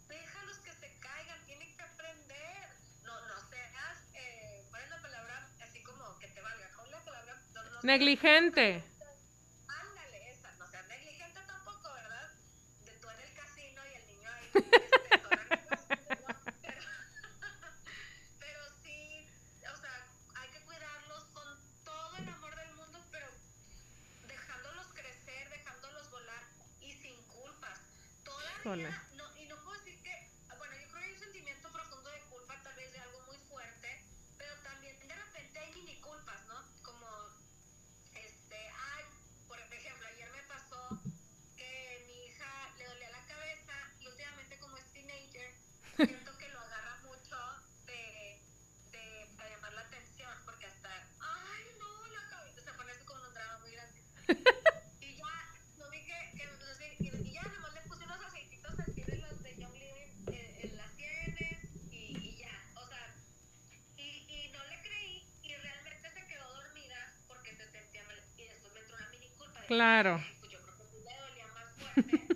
déjalos 0.10 0.58
que 0.60 0.72
se 0.74 0.98
caigan, 1.00 1.46
tienen 1.46 1.74
que 1.78 1.82
aprender. 1.84 2.68
No, 3.04 3.14
no 3.28 3.40
seas, 3.50 3.98
eh, 4.16 4.66
¿cuál 4.70 4.84
es 4.84 4.90
la 4.90 5.02
palabra? 5.02 5.50
Así 5.64 5.82
como 5.84 6.20
que 6.20 6.28
te 6.28 6.42
valga. 6.42 6.70
¿Cuál 6.76 6.88
es 6.88 6.92
la 6.92 7.04
palabra? 7.06 7.42
No, 7.54 7.64
no 7.64 7.70
seas- 7.72 7.84
Negligente. 7.86 8.84
Ándale, 9.68 10.32
esa, 10.32 10.52
no 10.58 10.68
seas 10.68 10.88
negligente 10.90 11.40
tampoco, 11.48 11.94
¿verdad? 11.94 12.30
De 12.86 12.92
tú 13.00 13.10
en 13.10 13.20
el 13.22 13.34
casino 13.34 13.82
y 13.92 13.96
el 13.96 14.08
niño 14.08 14.30
ahí. 14.30 14.50
este, 14.54 15.20
pero, 16.62 16.82
pero 18.40 18.62
sí, 18.84 19.26
o 19.74 19.78
sea, 19.78 20.06
hay 20.36 20.50
que 20.50 20.60
cuidarlos 20.66 21.24
con 21.34 21.48
todo 21.86 22.18
el 22.18 22.28
amor 22.28 22.56
del 22.56 22.74
mundo, 22.76 23.00
pero 23.12 23.28
dejándolos 24.28 24.88
crecer, 24.94 25.50
dejándolos 25.50 26.10
volar 26.12 26.44
y 26.82 26.94
sin 26.94 27.16
culpas. 27.28 27.80
Todavía, 28.24 28.60
Híjole. 28.62 28.90
no, 29.16 29.38
y 29.38 29.46
no 29.48 29.56
puedo 29.64 29.78
decir 29.80 30.02
que, 30.02 30.30
bueno, 30.58 30.74
yo 30.80 30.88
creo 30.90 31.00
que 31.00 31.06
hay 31.06 31.14
un 31.14 31.20
sentimiento 31.20 31.72
profundo 31.72 32.10
de 32.10 32.20
culpa, 32.30 32.62
tal 32.64 32.76
vez 32.76 32.92
de 32.94 33.00
algo 33.00 33.20
muy 33.28 33.38
fuerte, 33.50 34.06
pero 34.38 34.54
también 34.64 34.98
de 35.08 35.16
repente 35.16 35.60
hay 35.60 35.74
mini 35.74 36.00
culpas, 36.00 36.46
¿no? 36.48 36.56
Como 36.84 37.08
este, 38.16 38.56
ay, 38.96 39.04
por 39.48 39.60
ejemplo, 39.60 40.08
ayer 40.08 40.30
me 40.32 40.44
pasó 40.44 41.02
que 41.58 42.04
mi 42.08 42.26
hija 42.28 42.50
le 42.78 42.86
dolía 42.86 43.10
la 43.12 43.26
cabeza 43.26 43.74
y 44.00 44.08
últimamente 44.08 44.58
como 44.60 44.78
es 44.78 44.86
teenager, 44.94 45.56
siento 45.98 46.38
que 46.38 46.50
lo 46.50 46.60
agarra 46.60 46.98
mucho 47.04 47.38
de, 47.86 48.40
de 48.92 49.28
para 49.36 49.50
llamar 49.50 49.74
la 49.74 49.82
atención, 49.82 50.32
porque 50.46 50.66
hasta, 50.68 50.90
ay, 51.20 51.66
no, 51.80 52.08
la 52.08 52.28
cabeza, 52.30 52.62
se 52.62 52.74
pone 52.74 52.92
así 52.92 53.04
como 53.06 53.24
un 53.28 53.34
drama 53.34 53.60
muy 53.60 53.72
grande. 53.72 54.02
Y 55.02 55.16
ya, 55.18 55.50
no 55.78 55.90
dije, 55.90 56.16
que, 56.38 56.46
no 56.46 56.74
sé, 56.76 56.96
y, 57.00 57.08
y 57.28 57.34
ya 57.34 57.44
nomás 57.44 57.74
le 57.74 57.82
puse 57.82 58.06
unos 58.06 58.24
aceititos 58.24 58.80
así 58.80 59.02
de 59.04 59.18
los 59.18 59.44
de 59.44 59.56
Young 59.58 59.74
Living 59.74 60.28
en, 60.34 60.70
en 60.70 60.78
las 60.78 60.92
sienes 60.96 61.60
y, 61.92 62.18
y 62.18 62.38
ya, 62.38 62.52
o 62.76 62.88
sea, 62.88 63.16
y, 63.98 64.26
y 64.28 64.52
no 64.52 64.64
le 64.66 64.82
creí 64.82 65.28
y 65.44 65.56
realmente 65.56 66.10
se 66.12 66.26
quedó 66.28 66.54
dormida 66.54 67.14
porque 67.28 67.56
se 67.56 67.70
sentía 67.72 68.04
mal 68.06 68.22
y 68.38 68.46
después 68.48 68.74
me 68.74 68.80
entró 68.80 68.96
una 68.98 69.10
mini 69.10 69.30
culpa 69.38 69.62
de 69.62 69.63
Claro. 69.74 70.16
"Ay, 70.16 70.36
pues 70.40 70.52
yo 70.52 70.60
creo 70.62 70.78
que 70.78 71.16
dolía 71.18 71.48
más 71.56 71.68
fuerte. 71.78 72.28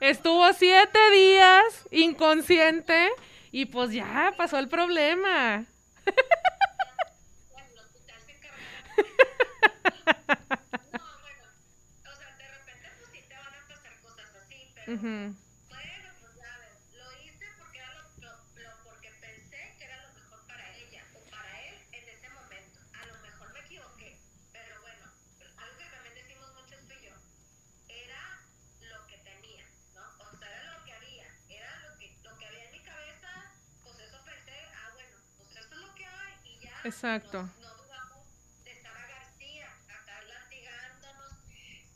Estuvo 0.00 0.52
siete 0.52 0.98
días 1.12 1.86
inconsciente 1.90 3.10
y 3.50 3.66
pues 3.66 3.92
ya 3.92 4.34
pasó 4.36 4.58
el 4.58 4.68
problema. 4.68 5.56
en 5.56 5.64
el 7.66 7.78
hospital 7.78 8.20
se 8.26 8.32
encargaron. 8.32 8.68
No, 10.92 11.00
bueno, 11.20 11.44
o 12.06 12.16
sea, 12.16 12.36
de 12.38 12.48
repente 12.48 12.88
pues 12.98 13.10
sí 13.12 13.20
te 13.28 13.34
van 13.34 13.54
a 13.54 13.68
pasar 13.68 14.00
cosas 14.02 14.30
así, 14.36 14.70
pero 14.74 14.94
Ujú. 14.94 15.34
bueno, 15.68 16.08
pues 16.20 16.34
ya 16.36 16.58
ves, 16.62 16.78
lo 16.94 17.06
hice 17.24 17.46
porque 17.58 17.78
era 17.78 17.92
lo, 17.94 18.02
lo- 18.22 18.62
lo- 18.62 18.84
porque 18.84 19.10
pensé 19.20 19.74
que 19.78 19.84
era 19.84 19.96
lo 20.06 20.14
mejor 20.14 20.46
para 20.46 20.76
ella 20.78 21.02
o 21.14 21.20
para 21.30 21.60
él 21.66 21.74
en 21.92 22.08
ese 22.08 22.28
momento. 22.30 22.78
A 23.02 23.06
lo 23.06 23.14
mejor 23.22 23.52
me 23.52 23.60
equivoqué, 23.60 24.20
pero 24.52 24.80
bueno, 24.82 25.04
algo 25.58 25.76
que 25.78 25.90
también 25.90 26.14
decimos 26.14 26.48
mucho 26.54 26.76
tú 26.86 26.94
y 27.02 27.06
yo, 27.06 27.14
era 27.88 28.22
lo 28.80 29.06
que 29.06 29.18
tenía, 29.18 29.64
¿no? 29.94 30.02
O 30.32 30.36
sea, 30.38 30.48
era 30.48 30.78
lo 30.78 30.84
que 30.84 30.92
había, 30.92 31.26
era 31.48 31.70
lo 31.88 31.98
que, 31.98 32.16
lo 32.22 32.36
que 32.38 32.46
había 32.46 32.64
en 32.64 32.72
mi 32.72 32.80
cabeza, 32.82 33.30
pues 33.82 33.98
eso 34.00 34.18
pensé, 34.24 34.56
ah, 34.76 34.90
bueno, 34.94 35.16
pues 35.36 35.48
esto 35.56 35.74
es 35.74 35.80
lo 35.80 35.94
que 35.94 36.04
hay 36.06 36.34
y 36.44 36.60
ya. 36.64 36.67
Exacto. 36.84 37.42
No, 37.42 37.46
no 37.46 37.74
dudamos 37.82 38.24
de 38.64 38.74
Sara 38.80 39.06
García, 39.08 39.66
latigándonos, 40.28 41.32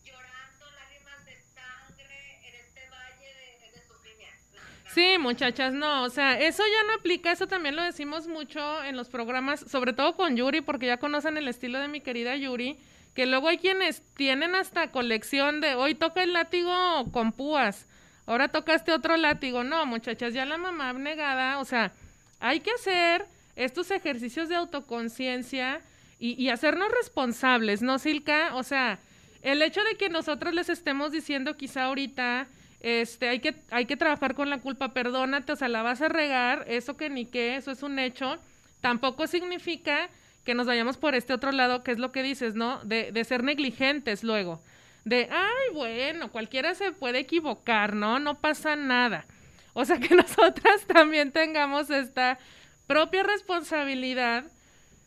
llorando 0.05 0.67
lágrimas 0.79 1.25
de 1.25 1.37
sangre 1.55 2.49
en 2.49 2.55
este 2.55 2.89
valle 2.91 3.29
de, 3.35 3.71
de 3.71 3.87
sufrimiento. 3.87 4.57
No, 4.57 4.61
no. 4.61 4.91
Sí, 4.95 5.19
muchachas, 5.19 5.73
no, 5.73 6.03
o 6.03 6.11
sea, 6.11 6.39
eso 6.39 6.63
ya 6.63 6.87
no 6.87 6.95
aplica, 6.95 7.33
eso 7.33 7.47
también 7.47 7.77
lo 7.77 7.83
decimos 7.83 8.27
mucho 8.27 8.83
en 8.85 8.97
los 8.97 9.09
programas, 9.09 9.61
sobre 9.61 9.93
todo 9.93 10.17
con 10.17 10.37
Yuri, 10.37 10.61
porque 10.61 10.87
ya 10.87 10.99
conocen 10.99 11.37
el 11.37 11.49
estilo 11.49 11.79
de 11.79 11.89
mi 11.89 12.01
querida 12.01 12.37
Yuri, 12.37 12.79
que 13.15 13.27
luego 13.27 13.49
hay 13.49 13.59
quienes 13.59 14.03
tienen 14.15 14.55
hasta 14.55 14.91
colección 14.91 15.61
de 15.61 15.75
hoy 15.75 15.95
toca 15.95 16.23
el 16.23 16.33
látigo 16.33 17.11
con 17.13 17.33
púas, 17.33 17.87
ahora 18.27 18.49
toca 18.49 18.75
este 18.75 18.93
otro 18.93 19.17
látigo. 19.17 19.65
No, 19.65 19.85
muchachas, 19.87 20.35
ya 20.35 20.45
la 20.47 20.57
mamá 20.57 20.89
abnegada, 20.89 21.59
o 21.59 21.65
sea, 21.65 21.93
hay 22.41 22.61
que 22.61 22.71
hacer 22.73 23.27
estos 23.57 23.91
ejercicios 23.91 24.49
de 24.49 24.57
autoconciencia 24.57 25.81
y, 26.19 26.51
hacernos 26.51 26.89
responsables, 26.93 27.83
¿no, 27.83 27.99
Silka? 27.99 28.55
O 28.55 28.63
sea, 28.63 29.01
el 29.43 29.61
hecho 29.61 29.83
de 29.83 29.97
que 29.97 30.09
nosotros 30.09 30.55
les 30.55 30.69
estemos 30.69 31.11
diciendo 31.11 31.57
quizá 31.57 31.85
ahorita, 31.85 32.47
este, 32.79 33.29
hay 33.29 33.41
que, 33.41 33.57
hay 33.73 33.87
que 33.87 33.97
trabajar 33.97 34.37
con 34.37 34.49
la 34.49 34.61
culpa, 34.61 34.95
perdónate, 34.95 35.51
o 35.51 35.57
sea, 35.57 35.67
la 35.67 35.83
vas 35.83 36.01
a 36.01 36.09
regar, 36.09 36.65
eso 36.69 36.97
que 36.97 37.11
ni 37.11 37.25
qué, 37.25 37.57
eso 37.57 37.73
es 37.73 37.83
un 37.83 37.99
hecho, 37.99 38.39
tampoco 38.81 39.27
significa 39.27 40.09
que 40.45 40.55
nos 40.55 40.69
vayamos 40.69 40.97
por 40.97 41.17
este 41.17 41.33
otro 41.33 41.51
lado, 41.51 41.83
que 41.83 41.91
es 41.91 41.99
lo 41.99 42.13
que 42.13 42.23
dices, 42.23 42.55
¿no? 42.55 42.79
De, 42.85 43.11
de 43.11 43.25
ser 43.25 43.43
negligentes 43.43 44.23
luego. 44.23 44.63
De, 45.05 45.29
ay, 45.29 45.75
bueno, 45.75 46.31
cualquiera 46.31 46.77
se 46.77 46.93
puede 46.93 47.19
equivocar, 47.19 47.97
¿no? 47.97 48.21
No 48.21 48.39
pasa 48.39 48.77
nada. 48.77 49.27
O 49.73 49.85
sea, 49.85 49.99
que 49.99 50.15
nosotras 50.15 50.87
también 50.87 51.33
tengamos 51.33 51.91
esta 51.91 52.39
propia 52.87 53.23
responsabilidad 53.23 54.45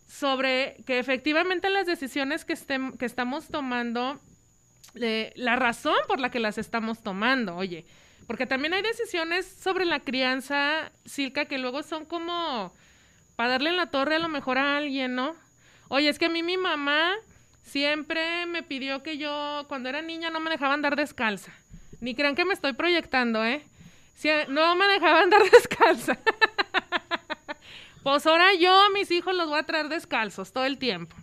sobre 0.07 0.77
que 0.85 0.99
efectivamente 0.99 1.69
las 1.69 1.85
decisiones 1.85 2.45
que, 2.45 2.53
estem, 2.53 2.97
que 2.97 3.05
estamos 3.05 3.47
tomando, 3.47 4.19
eh, 4.95 5.33
la 5.35 5.55
razón 5.55 5.95
por 6.07 6.19
la 6.19 6.29
que 6.29 6.39
las 6.39 6.57
estamos 6.57 7.01
tomando, 7.01 7.55
oye, 7.55 7.85
porque 8.27 8.45
también 8.45 8.73
hay 8.73 8.81
decisiones 8.81 9.45
sobre 9.45 9.85
la 9.85 9.99
crianza, 9.99 10.91
Silka, 11.05 11.45
que 11.45 11.57
luego 11.57 11.83
son 11.83 12.05
como 12.05 12.73
para 13.35 13.51
darle 13.51 13.69
en 13.69 13.77
la 13.77 13.87
torre 13.87 14.15
a 14.15 14.19
lo 14.19 14.29
mejor 14.29 14.57
a 14.57 14.77
alguien, 14.77 15.15
¿no? 15.15 15.35
Oye, 15.89 16.09
es 16.09 16.17
que 16.17 16.25
a 16.25 16.29
mí 16.29 16.41
mi 16.41 16.57
mamá 16.57 17.13
siempre 17.63 18.45
me 18.45 18.63
pidió 18.63 19.03
que 19.03 19.17
yo, 19.17 19.65
cuando 19.67 19.89
era 19.89 20.01
niña, 20.01 20.29
no 20.29 20.39
me 20.39 20.49
dejaba 20.49 20.73
andar 20.73 20.95
descalza. 20.95 21.51
Ni 21.99 22.15
crean 22.15 22.35
que 22.35 22.45
me 22.45 22.53
estoy 22.53 22.73
proyectando, 22.73 23.43
¿eh? 23.43 23.63
Si, 24.15 24.29
no 24.47 24.75
me 24.75 24.87
dejaba 24.87 25.21
andar 25.21 25.43
descalza. 25.51 26.17
Pues 28.05 28.27
ahora 28.27 28.53
yo 28.53 28.71
a 28.71 28.91
mis 28.91 29.09
hijos 29.09 29.35
los 29.35 29.49
voy 29.49 29.57
a 29.57 29.63
traer 29.63 29.89
descalzos 29.89 30.53
todo 30.53 30.63
el 30.65 30.77
tiempo. 30.77 31.15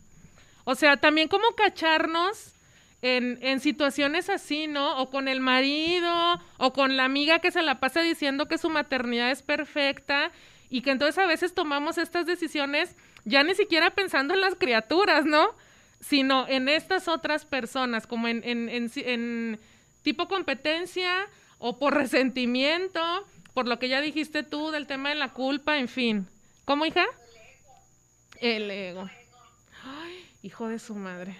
O 0.64 0.74
sea, 0.74 0.96
también 0.96 1.28
como 1.28 1.54
cacharnos 1.54 2.56
en, 3.02 3.38
en, 3.40 3.60
situaciones 3.60 4.28
así, 4.28 4.66
¿no? 4.66 4.98
O 5.00 5.08
con 5.08 5.28
el 5.28 5.38
marido, 5.38 6.40
o 6.58 6.72
con 6.72 6.96
la 6.96 7.04
amiga 7.04 7.38
que 7.38 7.52
se 7.52 7.62
la 7.62 7.78
pasa 7.78 8.02
diciendo 8.02 8.48
que 8.48 8.58
su 8.58 8.68
maternidad 8.68 9.30
es 9.30 9.42
perfecta 9.42 10.32
y 10.70 10.82
que 10.82 10.90
entonces 10.90 11.18
a 11.18 11.26
veces 11.28 11.54
tomamos 11.54 11.98
estas 11.98 12.26
decisiones 12.26 12.96
ya 13.24 13.44
ni 13.44 13.54
siquiera 13.54 13.90
pensando 13.90 14.34
en 14.34 14.40
las 14.40 14.56
criaturas, 14.56 15.24
¿no? 15.24 15.50
Sino 16.00 16.48
en 16.48 16.68
estas 16.68 17.06
otras 17.06 17.44
personas, 17.44 18.08
como 18.08 18.26
en, 18.26 18.42
en, 18.42 18.68
en, 18.68 18.90
en 18.96 19.60
tipo 20.02 20.26
competencia 20.26 21.28
o 21.58 21.78
por 21.78 21.94
resentimiento, 22.02 23.00
por 23.54 23.68
lo 23.68 23.78
que 23.78 23.88
ya 23.88 24.00
dijiste 24.00 24.42
tú 24.42 24.72
del 24.72 24.88
tema 24.88 25.10
de 25.10 25.14
la 25.14 25.32
culpa, 25.32 25.78
en 25.78 25.86
fin. 25.86 26.26
¿Cómo, 26.64 26.86
hija? 26.86 27.04
El 28.40 28.70
ego. 28.70 29.08
Ay, 29.84 30.30
hijo 30.42 30.68
de 30.68 30.78
su 30.78 30.94
madre. 30.94 31.36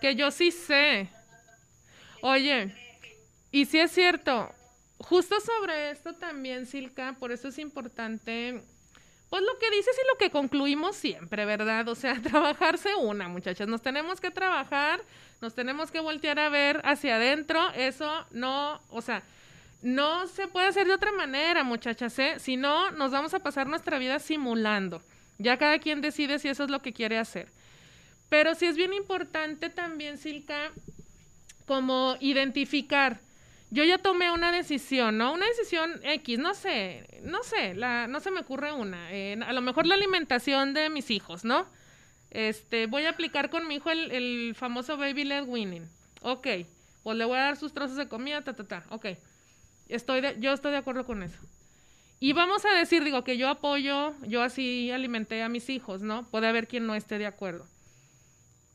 Que 0.00 0.16
yo 0.16 0.32
sí 0.32 0.50
sé. 0.50 1.08
Oye, 2.22 2.74
y 3.52 3.66
si 3.66 3.78
es 3.78 3.92
cierto, 3.92 4.52
justo 5.02 5.36
sobre 5.40 5.90
esto 5.90 6.14
también, 6.14 6.66
Silka, 6.66 7.16
por 7.18 7.32
eso 7.32 7.48
es 7.48 7.58
importante, 7.58 8.62
pues 9.28 9.42
lo 9.42 9.58
que 9.58 9.70
dices 9.70 9.96
y 9.96 10.08
lo 10.12 10.18
que 10.18 10.30
concluimos 10.30 10.96
siempre, 10.96 11.44
¿verdad? 11.44 11.88
O 11.88 11.94
sea, 11.94 12.20
trabajarse 12.22 12.94
una, 12.94 13.28
muchachas, 13.28 13.68
nos 13.68 13.82
tenemos 13.82 14.20
que 14.20 14.30
trabajar, 14.30 15.00
nos 15.40 15.54
tenemos 15.54 15.90
que 15.90 16.00
voltear 16.00 16.38
a 16.38 16.48
ver 16.48 16.80
hacia 16.84 17.16
adentro, 17.16 17.70
eso 17.74 18.26
no, 18.30 18.80
o 18.90 19.02
sea, 19.02 19.22
no 19.82 20.28
se 20.28 20.46
puede 20.46 20.68
hacer 20.68 20.86
de 20.86 20.94
otra 20.94 21.12
manera, 21.12 21.64
muchachas, 21.64 22.16
¿eh? 22.18 22.34
Si 22.38 22.56
no, 22.56 22.92
nos 22.92 23.10
vamos 23.10 23.34
a 23.34 23.40
pasar 23.40 23.66
nuestra 23.66 23.98
vida 23.98 24.20
simulando. 24.20 25.02
Ya 25.38 25.56
cada 25.56 25.80
quien 25.80 26.00
decide 26.00 26.38
si 26.38 26.48
eso 26.48 26.64
es 26.64 26.70
lo 26.70 26.82
que 26.82 26.92
quiere 26.92 27.18
hacer. 27.18 27.48
Pero 28.28 28.54
sí 28.54 28.66
es 28.66 28.76
bien 28.76 28.92
importante 28.92 29.70
también, 29.70 30.18
Silka, 30.18 30.70
como 31.66 32.16
identificar. 32.20 33.20
Yo 33.72 33.84
ya 33.84 33.96
tomé 33.96 34.30
una 34.30 34.52
decisión, 34.52 35.16
¿no? 35.16 35.32
Una 35.32 35.46
decisión 35.46 35.98
X, 36.02 36.38
no 36.38 36.52
sé, 36.52 37.06
no 37.22 37.42
sé, 37.42 37.72
la, 37.72 38.06
no 38.06 38.20
se 38.20 38.30
me 38.30 38.40
ocurre 38.40 38.70
una. 38.70 39.10
Eh, 39.10 39.38
a 39.42 39.54
lo 39.54 39.62
mejor 39.62 39.86
la 39.86 39.94
alimentación 39.94 40.74
de 40.74 40.90
mis 40.90 41.10
hijos, 41.10 41.42
¿no? 41.42 41.64
Este, 42.30 42.86
voy 42.86 43.06
a 43.06 43.10
aplicar 43.10 43.48
con 43.48 43.66
mi 43.66 43.76
hijo 43.76 43.90
el, 43.90 44.54
famoso 44.54 44.98
baby 44.98 45.24
led 45.24 45.44
winning. 45.46 45.88
Ok, 46.20 46.48
pues 47.02 47.16
le 47.16 47.24
voy 47.24 47.38
a 47.38 47.44
dar 47.44 47.56
sus 47.56 47.72
trozos 47.72 47.96
de 47.96 48.08
comida, 48.08 48.44
ta, 48.44 48.52
ta, 48.52 48.64
ta. 48.64 48.84
Ok, 48.90 49.06
estoy 49.88 50.20
de, 50.20 50.36
yo 50.38 50.52
estoy 50.52 50.72
de 50.72 50.76
acuerdo 50.76 51.06
con 51.06 51.22
eso. 51.22 51.38
Y 52.20 52.34
vamos 52.34 52.66
a 52.66 52.74
decir, 52.74 53.02
digo, 53.04 53.24
que 53.24 53.38
yo 53.38 53.48
apoyo, 53.48 54.12
yo 54.26 54.42
así 54.42 54.90
alimenté 54.90 55.42
a 55.42 55.48
mis 55.48 55.70
hijos, 55.70 56.02
¿no? 56.02 56.28
Puede 56.28 56.46
haber 56.46 56.68
quien 56.68 56.86
no 56.86 56.94
esté 56.94 57.16
de 57.16 57.24
acuerdo. 57.24 57.66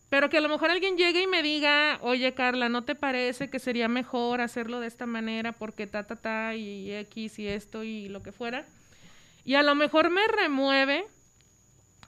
Pero 0.10 0.30
que 0.30 0.38
a 0.38 0.42
lo 0.42 0.50
mejor 0.50 0.72
alguien 0.72 0.98
llegue 0.98 1.24
y 1.24 1.28
me 1.28 1.44
diga, 1.44 2.00
oye 2.02 2.34
Carla, 2.34 2.70
¿no 2.70 2.84
te 2.84 2.96
parece 2.96 3.50
que 3.50 3.60
sería 3.60 3.90
mejor 3.90 4.40
hacerlo 4.40 4.80
de 4.80 4.88
esta 4.88 5.06
manera 5.06 5.52
porque 5.52 5.86
ta, 5.86 6.08
ta, 6.08 6.16
ta, 6.16 6.56
y 6.56 6.92
X 6.92 7.40
y 7.40 7.48
esto 7.48 7.84
y 7.84 8.08
lo 8.08 8.24
que 8.24 8.32
fuera? 8.32 8.66
Y 9.44 9.56
a 9.56 9.64
lo 9.64 9.76
mejor 9.76 10.10
me 10.10 10.26
remueve 10.28 11.06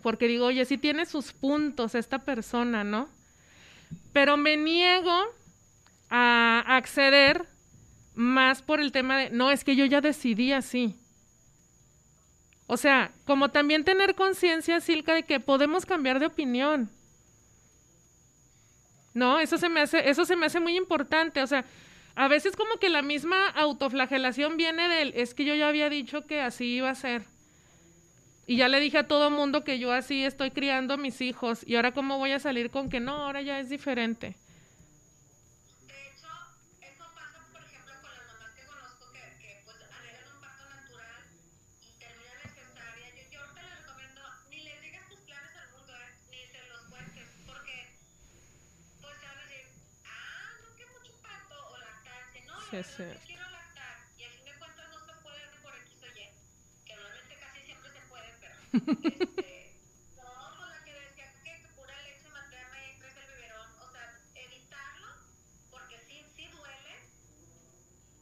porque 0.01 0.27
digo, 0.27 0.45
oye, 0.45 0.63
sí 0.63 0.77
tiene 0.77 1.05
sus 1.05 1.33
puntos 1.33 1.93
esta 1.93 2.19
persona, 2.19 2.83
¿no? 2.83 3.09
Pero 4.13 4.37
me 4.37 4.55
niego 4.55 5.25
a 6.09 6.63
acceder 6.67 7.47
más 8.15 8.61
por 8.61 8.79
el 8.79 8.91
tema 8.91 9.17
de, 9.17 9.29
no, 9.29 9.51
es 9.51 9.63
que 9.63 9.75
yo 9.75 9.85
ya 9.85 9.99
decidí 9.99 10.53
así. 10.53 10.95
O 12.67 12.77
sea, 12.77 13.11
como 13.25 13.49
también 13.49 13.83
tener 13.83 14.15
conciencia, 14.15 14.79
Silka, 14.79 15.13
de 15.13 15.23
que 15.23 15.39
podemos 15.39 15.85
cambiar 15.85 16.19
de 16.19 16.27
opinión. 16.27 16.89
No, 19.19 19.39
eso 19.39 19.57
se 19.57 19.67
me 19.67 19.81
hace, 19.81 20.09
eso 20.09 20.23
se 20.23 20.37
me 20.37 20.45
hace 20.45 20.61
muy 20.61 20.77
importante. 20.77 21.43
O 21.43 21.47
sea, 21.47 21.65
a 22.15 22.27
veces 22.29 22.55
como 22.55 22.77
que 22.79 22.89
la 22.89 23.01
misma 23.01 23.49
autoflagelación 23.49 24.55
viene 24.55 24.87
del, 24.87 25.13
es 25.13 25.33
que 25.33 25.43
yo 25.43 25.53
ya 25.55 25.67
había 25.67 25.89
dicho 25.89 26.25
que 26.25 26.39
así 26.41 26.75
iba 26.77 26.89
a 26.89 26.95
ser. 26.95 27.23
Y 28.47 28.55
ya 28.55 28.69
le 28.69 28.79
dije 28.79 28.97
a 28.97 29.07
todo 29.07 29.29
mundo 29.29 29.63
que 29.65 29.77
yo 29.77 29.91
así 29.91 30.23
estoy 30.23 30.51
criando 30.51 30.93
a 30.93 30.97
mis 30.97 31.19
hijos. 31.19 31.63
Y 31.67 31.75
ahora 31.75 31.91
cómo 31.91 32.17
voy 32.17 32.31
a 32.31 32.39
salir 32.39 32.71
con 32.71 32.89
que 32.89 33.01
no, 33.01 33.25
ahora 33.25 33.41
ya 33.41 33.59
es 33.59 33.69
diferente. 33.69 34.35
De 35.87 35.93
hecho, 36.07 36.27
eso 36.81 37.03
pasa, 37.13 37.45
por 37.51 37.61
ejemplo, 37.61 37.93
con 38.01 38.09
las 38.09 38.25
mamás 38.25 38.51
que 38.55 38.63
conozco 38.65 39.05
que, 39.13 39.21
que 39.43 39.61
pues 39.65 39.77
anhelan 39.83 40.33
un 40.33 40.39
parto 40.41 40.65
natural 40.65 41.21
y 41.83 41.91
terminan 41.99 42.39
en 42.41 42.51
cesárea. 42.57 43.07
Yo, 43.13 43.23
yo 43.29 43.39
ahorita 43.43 43.61
les 43.69 43.75
recomiendo, 43.85 44.21
ni 44.49 44.59
les 44.63 44.81
digas 44.81 45.05
tus 45.09 45.19
planes 45.27 45.53
al 45.61 45.69
mundo, 45.75 45.93
¿eh? 45.93 46.09
ni 46.31 46.41
se 46.49 46.59
los 46.73 46.81
cuentes, 46.89 47.27
porque 47.45 47.75
pues 49.01 49.13
te 49.21 49.25
van 49.29 49.37
a 49.37 49.45
decir, 49.45 49.65
ah, 50.09 50.57
no 50.65 50.69
que 50.73 50.85
mucho 50.89 51.13
parto 51.21 51.53
o 51.53 51.77
lactancia, 51.77 52.41
no, 52.49 52.57
Sí, 52.69 52.77
es 52.77 52.87
cierto. 52.95 53.19
que 53.21 53.25
quiero 53.25 53.49
lactar 53.49 53.97
y 54.17 54.23
al 54.23 54.31
fin 54.31 54.45
de 54.45 54.53
cuentas 54.59 54.89
no 54.89 54.99
se 55.05 55.13
puede 55.23 55.41
por 55.63 55.73
X 55.75 56.03
o 56.03 56.07
Y, 56.07 56.85
que 56.85 56.95
normalmente 56.95 57.39
casi 57.39 57.61
siempre 57.65 57.91
se 57.91 58.01
puede, 58.07 58.29
pero 58.39 58.55
este, 59.09 59.79
no, 60.17 60.57
con 60.57 60.69
la 60.69 60.83
que 60.83 60.93
decía 60.93 61.33
que 61.43 61.67
pura 61.75 62.01
leche 62.03 62.29
materna 62.29 62.77
y 62.85 62.89
el 62.91 63.27
biberón, 63.35 63.71
o 63.81 63.91
sea, 63.91 64.19
evitarlo 64.35 65.07
porque 65.71 65.97
sí, 66.07 66.25
sí 66.35 66.47
duele, 66.51 66.95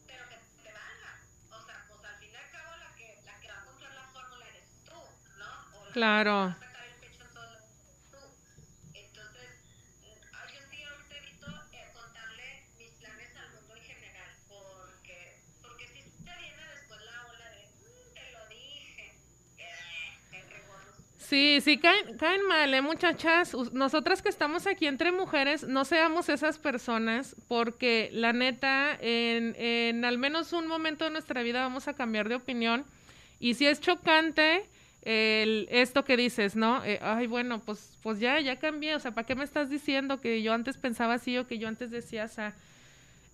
pero 0.07 0.23
que 0.29 0.36
te 0.63 0.71
valga. 0.71 1.12
O 1.51 1.65
sea, 1.65 1.86
pues 1.89 2.03
al 2.05 2.19
fin 2.19 2.31
y 2.31 2.36
al 2.36 2.51
cabo 2.51 2.77
la 2.77 2.95
que, 2.95 3.21
la 3.25 3.39
que 3.41 3.47
va 3.49 3.57
a 3.62 3.65
comprar 3.65 3.93
la 3.93 4.07
fórmula 4.13 4.47
eres 4.47 4.69
tú, 4.86 4.99
¿no? 5.38 5.77
O 5.77 5.86
la 5.88 5.91
Claro. 5.91 6.31
que 6.31 6.60
va 6.60 6.67
a 6.67 6.71
sacar 6.71 6.86
el 6.88 6.95
pecho 7.01 7.23
en 7.23 7.33
todo 7.33 7.57
tú. 8.12 8.23
Entonces, 8.93 9.49
ah, 10.33 10.45
yo 10.53 10.60
sí 10.71 10.83
ahorita 10.83 11.17
evito 11.17 11.47
eh, 11.73 11.91
contarle 11.93 12.63
mis 12.77 12.91
planes 12.95 13.36
al 13.36 13.53
mundo 13.53 13.75
en 13.75 13.83
general, 13.83 14.29
porque, 14.47 15.41
porque 15.62 15.88
si 15.88 16.01
te 16.23 16.36
viene 16.38 16.63
después 16.75 17.01
la 17.01 17.25
ola 17.27 17.49
de, 17.51 17.67
"Mm, 17.79 18.13
te 18.13 18.31
lo 18.31 18.47
dije, 18.49 19.15
eh, 19.57 20.19
el 20.33 20.49
regorro. 20.49 20.93
Sí, 21.38 21.62
sí, 21.62 21.78
caen, 21.78 22.17
caen 22.17 22.41
mal, 22.47 22.73
¿eh, 22.73 22.82
muchachas? 22.82 23.56
Nosotras 23.71 24.23
que 24.23 24.30
estamos 24.30 24.65
aquí 24.65 24.88
entre 24.88 25.12
mujeres, 25.12 25.67
no 25.67 25.86
seamos 25.86 26.30
esas 26.30 26.58
personas, 26.58 27.36
porque 27.47 28.10
la 28.12 28.34
neta, 28.34 28.97
en, 29.00 29.56
en 29.56 30.04
al 30.04 30.17
menos 30.17 30.52
un 30.52 30.65
momento 30.65 31.06
de 31.06 31.12
nuestra 31.12 31.43
vida 31.43 31.62
vamos 31.62 31.88
a 31.88 31.93
cambiar 31.93 32.28
de 32.28 32.34
opinión. 32.34 32.86
Y 33.39 33.54
si 33.54 33.67
es 33.67 33.80
chocante 33.80 34.65
el, 35.04 35.67
esto 35.69 36.04
que 36.06 36.17
dices, 36.17 36.56
¿no? 36.56 36.84
Eh, 36.84 36.97
ay, 37.04 37.28
bueno, 37.28 37.62
pues, 37.63 38.00
pues 38.02 38.19
ya, 38.19 38.39
ya 38.39 38.56
cambié. 38.56 38.95
O 38.95 39.00
sea, 39.00 39.12
¿para 39.12 39.28
qué 39.28 39.36
me 39.36 39.43
estás 39.43 39.69
diciendo 39.69 40.19
que 40.19 40.41
yo 40.41 40.54
antes 40.54 40.78
pensaba 40.78 41.13
así 41.13 41.38
o 41.38 41.45
que 41.45 41.60
yo 41.60 41.67
antes 41.67 41.91
decía, 41.91 42.26
o 42.26 42.30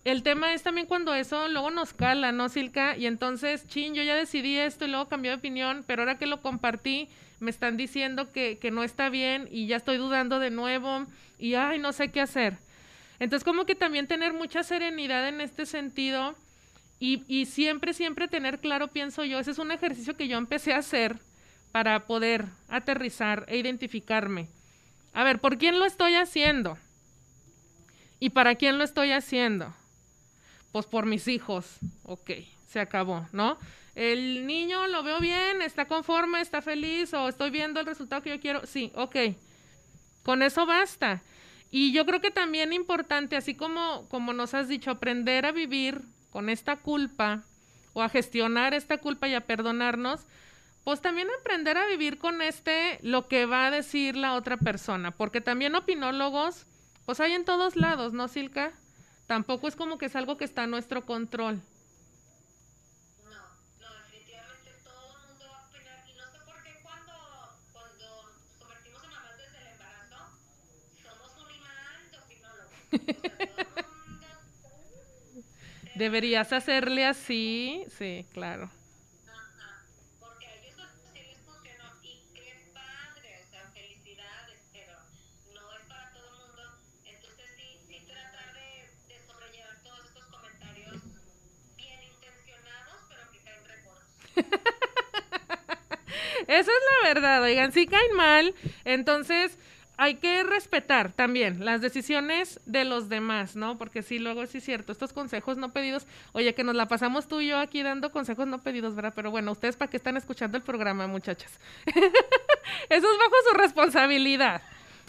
el 0.04 0.22
tema 0.22 0.52
es 0.52 0.62
también 0.62 0.86
cuando 0.86 1.14
eso 1.14 1.48
luego 1.48 1.70
nos 1.70 1.94
cala, 1.94 2.30
¿no, 2.30 2.48
Silka? 2.48 2.96
Y 2.96 3.06
entonces, 3.06 3.66
chin, 3.66 3.94
yo 3.94 4.02
ya 4.02 4.14
decidí 4.14 4.58
esto 4.58 4.84
y 4.84 4.88
luego 4.88 5.08
cambié 5.08 5.30
de 5.30 5.38
opinión, 5.38 5.84
pero 5.86 6.02
ahora 6.02 6.18
que 6.18 6.26
lo 6.26 6.42
compartí, 6.42 7.08
me 7.40 7.50
están 7.50 7.76
diciendo 7.76 8.30
que, 8.30 8.58
que 8.58 8.70
no 8.70 8.82
está 8.82 9.08
bien 9.08 9.48
y 9.50 9.66
ya 9.66 9.76
estoy 9.76 9.96
dudando 9.96 10.38
de 10.38 10.50
nuevo 10.50 11.06
y, 11.38 11.54
ay, 11.54 11.78
no 11.78 11.92
sé 11.92 12.10
qué 12.10 12.20
hacer. 12.20 12.58
Entonces, 13.18 13.44
como 13.44 13.64
que 13.64 13.74
también 13.74 14.06
tener 14.06 14.32
mucha 14.32 14.62
serenidad 14.62 15.28
en 15.28 15.40
este 15.40 15.66
sentido 15.66 16.34
y, 17.00 17.22
y 17.26 17.46
siempre, 17.46 17.94
siempre 17.94 18.28
tener 18.28 18.60
claro, 18.60 18.88
pienso 18.88 19.24
yo, 19.24 19.38
ese 19.38 19.52
es 19.52 19.58
un 19.58 19.72
ejercicio 19.72 20.16
que 20.16 20.28
yo 20.28 20.36
empecé 20.36 20.74
a 20.74 20.78
hacer 20.78 21.16
para 21.72 22.06
poder 22.06 22.44
aterrizar 22.68 23.46
e 23.48 23.56
identificarme. 23.56 24.48
A 25.12 25.24
ver, 25.24 25.38
¿por 25.38 25.58
quién 25.58 25.78
lo 25.78 25.86
estoy 25.86 26.14
haciendo? 26.14 26.76
¿Y 28.20 28.30
para 28.30 28.54
quién 28.54 28.78
lo 28.78 28.84
estoy 28.84 29.12
haciendo? 29.12 29.74
Pues 30.74 30.86
por 30.86 31.06
mis 31.06 31.28
hijos. 31.28 31.78
Ok, 32.02 32.32
se 32.66 32.80
acabó, 32.80 33.28
¿no? 33.30 33.58
El 33.94 34.44
niño 34.44 34.88
lo 34.88 35.04
veo 35.04 35.20
bien, 35.20 35.62
está 35.62 35.84
conforme, 35.84 36.40
está 36.40 36.62
feliz 36.62 37.14
o 37.14 37.28
estoy 37.28 37.50
viendo 37.50 37.78
el 37.78 37.86
resultado 37.86 38.22
que 38.22 38.30
yo 38.30 38.40
quiero. 38.40 38.66
Sí, 38.66 38.90
ok. 38.96 39.14
Con 40.24 40.42
eso 40.42 40.66
basta. 40.66 41.22
Y 41.70 41.92
yo 41.92 42.04
creo 42.04 42.20
que 42.20 42.32
también 42.32 42.72
importante, 42.72 43.36
así 43.36 43.54
como, 43.54 44.08
como 44.08 44.32
nos 44.32 44.52
has 44.52 44.66
dicho, 44.66 44.90
aprender 44.90 45.46
a 45.46 45.52
vivir 45.52 46.00
con 46.30 46.48
esta 46.48 46.74
culpa 46.74 47.44
o 47.92 48.02
a 48.02 48.08
gestionar 48.08 48.74
esta 48.74 48.98
culpa 48.98 49.28
y 49.28 49.34
a 49.34 49.42
perdonarnos, 49.42 50.22
pues 50.82 51.00
también 51.00 51.28
aprender 51.38 51.78
a 51.78 51.86
vivir 51.86 52.18
con 52.18 52.42
este 52.42 52.98
lo 53.02 53.28
que 53.28 53.46
va 53.46 53.66
a 53.66 53.70
decir 53.70 54.16
la 54.16 54.34
otra 54.34 54.56
persona, 54.56 55.12
porque 55.12 55.40
también 55.40 55.76
opinólogos, 55.76 56.66
pues 57.06 57.20
hay 57.20 57.32
en 57.34 57.44
todos 57.44 57.76
lados, 57.76 58.12
¿no, 58.12 58.26
Silka? 58.26 58.72
Tampoco 59.26 59.68
es 59.68 59.76
como 59.76 59.98
que 59.98 60.06
es 60.06 60.16
algo 60.16 60.36
que 60.36 60.44
está 60.44 60.64
a 60.64 60.66
nuestro 60.66 61.06
control. 61.06 61.62
Deberías 75.94 76.52
hacerle 76.52 77.06
así, 77.06 77.84
sí, 77.88 78.26
claro. 78.32 78.68
Esa 96.54 96.70
es 96.70 96.78
la 97.02 97.08
verdad, 97.08 97.42
oigan, 97.42 97.72
sí 97.72 97.86
caen 97.86 98.12
mal, 98.14 98.54
entonces 98.84 99.58
hay 99.96 100.16
que 100.16 100.42
respetar 100.42 101.12
también 101.12 101.64
las 101.64 101.80
decisiones 101.80 102.60
de 102.64 102.84
los 102.84 103.08
demás, 103.08 103.56
¿no? 103.56 103.76
Porque 103.76 104.02
sí, 104.02 104.18
luego 104.18 104.46
sí 104.46 104.58
es 104.58 104.64
cierto, 104.64 104.92
estos 104.92 105.12
consejos 105.12 105.56
no 105.56 105.72
pedidos, 105.72 106.06
oye, 106.32 106.54
que 106.54 106.64
nos 106.64 106.74
la 106.74 106.86
pasamos 106.86 107.26
tú 107.26 107.40
y 107.40 107.48
yo 107.48 107.58
aquí 107.58 107.82
dando 107.82 108.12
consejos 108.12 108.46
no 108.46 108.62
pedidos, 108.62 108.94
¿verdad? 108.94 109.12
Pero 109.16 109.30
bueno, 109.30 109.52
ustedes 109.52 109.76
para 109.76 109.90
qué 109.90 109.96
están 109.96 110.16
escuchando 110.16 110.56
el 110.56 110.62
programa, 110.62 111.06
muchachas. 111.08 111.58
Eso 111.86 113.12
es 113.12 113.18
bajo 113.18 113.34
su 113.50 113.56
responsabilidad, 113.56 114.62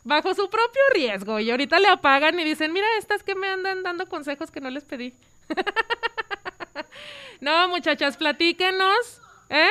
bajo 0.04 0.34
su 0.34 0.50
propio 0.50 0.82
riesgo. 0.94 1.40
Y 1.40 1.52
ahorita 1.52 1.80
le 1.80 1.88
apagan 1.88 2.40
y 2.40 2.44
dicen, 2.44 2.74
mira, 2.74 2.88
estas 2.98 3.24
que 3.24 3.36
me 3.36 3.48
andan 3.48 3.84
dando 3.84 4.08
consejos 4.08 4.50
que 4.50 4.62
no 4.62 4.70
les 4.70 4.84
pedí. 4.84 5.14
no, 7.40 7.68
muchachas, 7.70 8.18
platíquenos, 8.18 9.22
¿eh? 9.50 9.70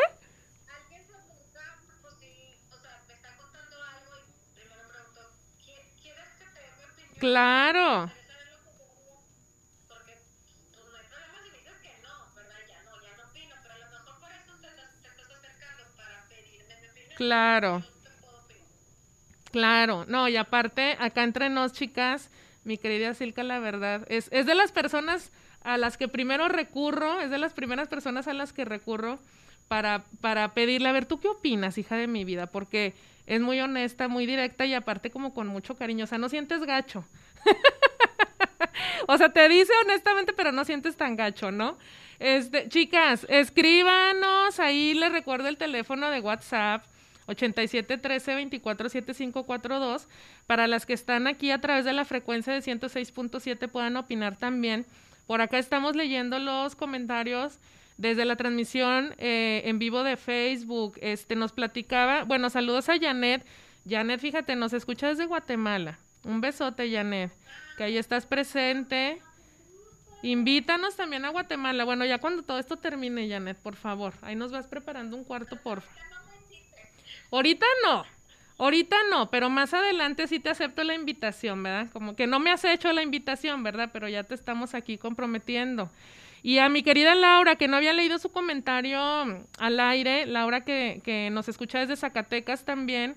Claro. 7.18 8.10
Claro. 17.16 17.82
Claro, 19.52 20.04
no, 20.08 20.28
y 20.28 20.36
aparte, 20.36 20.96
acá 20.98 21.22
entre 21.22 21.48
nos, 21.48 21.72
chicas, 21.72 22.30
mi 22.64 22.76
querida 22.76 23.14
Silka, 23.14 23.44
la 23.44 23.60
verdad, 23.60 24.04
es, 24.08 24.28
es 24.32 24.46
de 24.46 24.54
las 24.56 24.72
personas 24.72 25.30
a 25.62 25.78
las 25.78 25.96
que 25.96 26.08
primero 26.08 26.48
recurro, 26.48 27.20
es 27.20 27.30
de 27.30 27.38
las 27.38 27.52
primeras 27.52 27.86
personas 27.88 28.26
a 28.26 28.32
las 28.34 28.52
que 28.52 28.64
recurro 28.64 29.20
para, 29.68 30.04
para 30.20 30.54
pedirle, 30.54 30.88
a 30.88 30.92
ver, 30.92 31.06
¿tú 31.06 31.20
qué 31.20 31.28
opinas, 31.28 31.78
hija 31.78 31.96
de 31.96 32.08
mi 32.08 32.24
vida? 32.24 32.46
Porque 32.46 32.94
es 33.26 33.40
muy 33.40 33.60
honesta, 33.60 34.08
muy 34.08 34.26
directa 34.26 34.66
y 34.66 34.74
aparte 34.74 35.10
como 35.10 35.32
con 35.32 35.46
mucho 35.46 35.76
cariño, 35.76 36.04
o 36.04 36.06
sea, 36.06 36.18
no 36.18 36.28
sientes 36.28 36.60
gacho. 36.60 37.04
o 39.08 39.16
sea, 39.18 39.30
te 39.30 39.48
dice 39.48 39.72
honestamente, 39.84 40.32
pero 40.32 40.52
no 40.52 40.64
sientes 40.64 40.96
tan 40.96 41.16
gacho, 41.16 41.50
¿no? 41.50 41.78
Este, 42.18 42.68
chicas, 42.68 43.26
escríbanos, 43.28 44.60
ahí 44.60 44.94
les 44.94 45.12
recuerdo 45.12 45.48
el 45.48 45.56
teléfono 45.56 46.10
de 46.10 46.20
WhatsApp. 46.20 46.84
87 47.26 47.96
13 47.96 48.34
24 48.34 48.88
7542 48.90 50.08
para 50.46 50.66
las 50.66 50.84
que 50.84 50.92
están 50.92 51.26
aquí 51.26 51.50
a 51.50 51.60
través 51.60 51.86
de 51.86 51.94
la 51.94 52.04
frecuencia 52.04 52.52
de 52.52 52.60
106.7 52.60 53.68
puedan 53.68 53.96
opinar 53.96 54.36
también. 54.36 54.84
Por 55.26 55.40
acá 55.40 55.58
estamos 55.58 55.96
leyendo 55.96 56.38
los 56.38 56.76
comentarios 56.76 57.58
desde 57.96 58.24
la 58.24 58.36
transmisión 58.36 59.14
eh, 59.18 59.62
en 59.64 59.78
vivo 59.78 60.02
de 60.02 60.16
Facebook. 60.16 60.98
Este 61.00 61.36
nos 61.36 61.52
platicaba, 61.52 62.24
bueno, 62.24 62.50
saludos 62.50 62.88
a 62.88 62.98
Janet. 62.98 63.44
Janet, 63.88 64.20
fíjate, 64.20 64.56
nos 64.56 64.72
escucha 64.72 65.08
desde 65.08 65.26
Guatemala. 65.26 65.98
Un 66.24 66.40
besote, 66.40 66.90
Janet, 66.90 67.32
que 67.76 67.84
ahí 67.84 67.98
estás 67.98 68.26
presente. 68.26 69.20
Invítanos 70.22 70.96
también 70.96 71.24
a 71.26 71.30
Guatemala. 71.30 71.84
Bueno, 71.84 72.06
ya 72.06 72.18
cuando 72.18 72.42
todo 72.42 72.58
esto 72.58 72.78
termine, 72.78 73.28
Janet, 73.28 73.58
por 73.58 73.76
favor. 73.76 74.14
Ahí 74.22 74.34
nos 74.34 74.50
vas 74.50 74.66
preparando 74.66 75.16
un 75.16 75.24
cuarto, 75.24 75.56
porfa. 75.56 75.90
Ahorita 77.30 77.66
no. 77.84 78.04
Ahorita 78.56 78.96
no, 79.10 79.30
pero 79.30 79.50
más 79.50 79.74
adelante 79.74 80.28
sí 80.28 80.38
te 80.38 80.48
acepto 80.48 80.84
la 80.84 80.94
invitación, 80.94 81.62
¿verdad? 81.62 81.88
Como 81.92 82.14
que 82.14 82.26
no 82.28 82.38
me 82.38 82.52
has 82.52 82.64
hecho 82.64 82.92
la 82.92 83.02
invitación, 83.02 83.64
¿verdad? 83.64 83.90
Pero 83.92 84.08
ya 84.08 84.22
te 84.22 84.34
estamos 84.34 84.74
aquí 84.74 84.96
comprometiendo. 84.96 85.90
Y 86.44 86.58
a 86.58 86.68
mi 86.68 86.82
querida 86.82 87.14
Laura, 87.14 87.56
que 87.56 87.68
no 87.68 87.78
había 87.78 87.94
leído 87.94 88.18
su 88.18 88.30
comentario 88.30 89.00
al 89.00 89.80
aire, 89.80 90.26
Laura 90.26 90.62
que, 90.62 91.00
que 91.02 91.30
nos 91.30 91.48
escucha 91.48 91.78
desde 91.78 91.96
Zacatecas 91.96 92.66
también, 92.66 93.16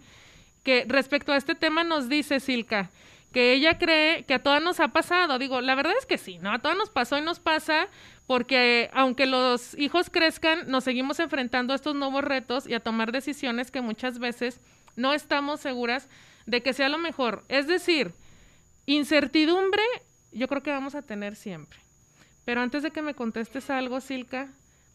que 0.64 0.86
respecto 0.88 1.34
a 1.34 1.36
este 1.36 1.54
tema 1.54 1.84
nos 1.84 2.08
dice 2.08 2.40
Silka, 2.40 2.90
que 3.34 3.52
ella 3.52 3.78
cree 3.78 4.24
que 4.24 4.36
a 4.36 4.42
todas 4.42 4.64
nos 4.64 4.80
ha 4.80 4.88
pasado. 4.94 5.40
Digo, 5.40 5.60
la 5.60 5.76
verdad 5.76 5.92
es 6.00 6.06
que 6.06 6.18
sí, 6.18 6.38
¿no? 6.38 6.54
A 6.54 6.60
todas 6.60 6.78
nos 6.78 6.90
pasó 6.90 7.18
y 7.18 7.22
nos 7.22 7.42
pasa 7.42 7.90
porque 8.28 8.90
aunque 8.94 9.26
los 9.26 9.78
hijos 9.78 10.10
crezcan, 10.10 10.72
nos 10.72 10.86
seguimos 10.86 11.20
enfrentando 11.20 11.74
a 11.74 11.76
estos 11.76 11.96
nuevos 11.96 12.24
retos 12.24 12.66
y 12.66 12.76
a 12.76 12.80
tomar 12.80 13.12
decisiones 13.12 13.72
que 13.72 13.82
muchas 13.82 14.20
veces 14.20 14.62
no 14.96 15.14
estamos 15.14 15.60
seguras 15.60 16.08
de 16.46 16.64
que 16.64 16.72
sea 16.72 16.88
lo 16.88 16.98
mejor. 16.98 17.44
Es 17.50 17.68
decir, 17.68 18.14
incertidumbre 18.86 19.84
yo 20.32 20.48
creo 20.48 20.64
que 20.64 20.72
vamos 20.72 20.96
a 20.96 21.02
tener 21.02 21.36
siempre. 21.36 21.87
Pero 22.48 22.62
antes 22.62 22.82
de 22.82 22.92
que 22.92 23.02
me 23.02 23.14
contestes 23.14 23.70
algo, 23.70 24.00
Silka, 24.00 24.48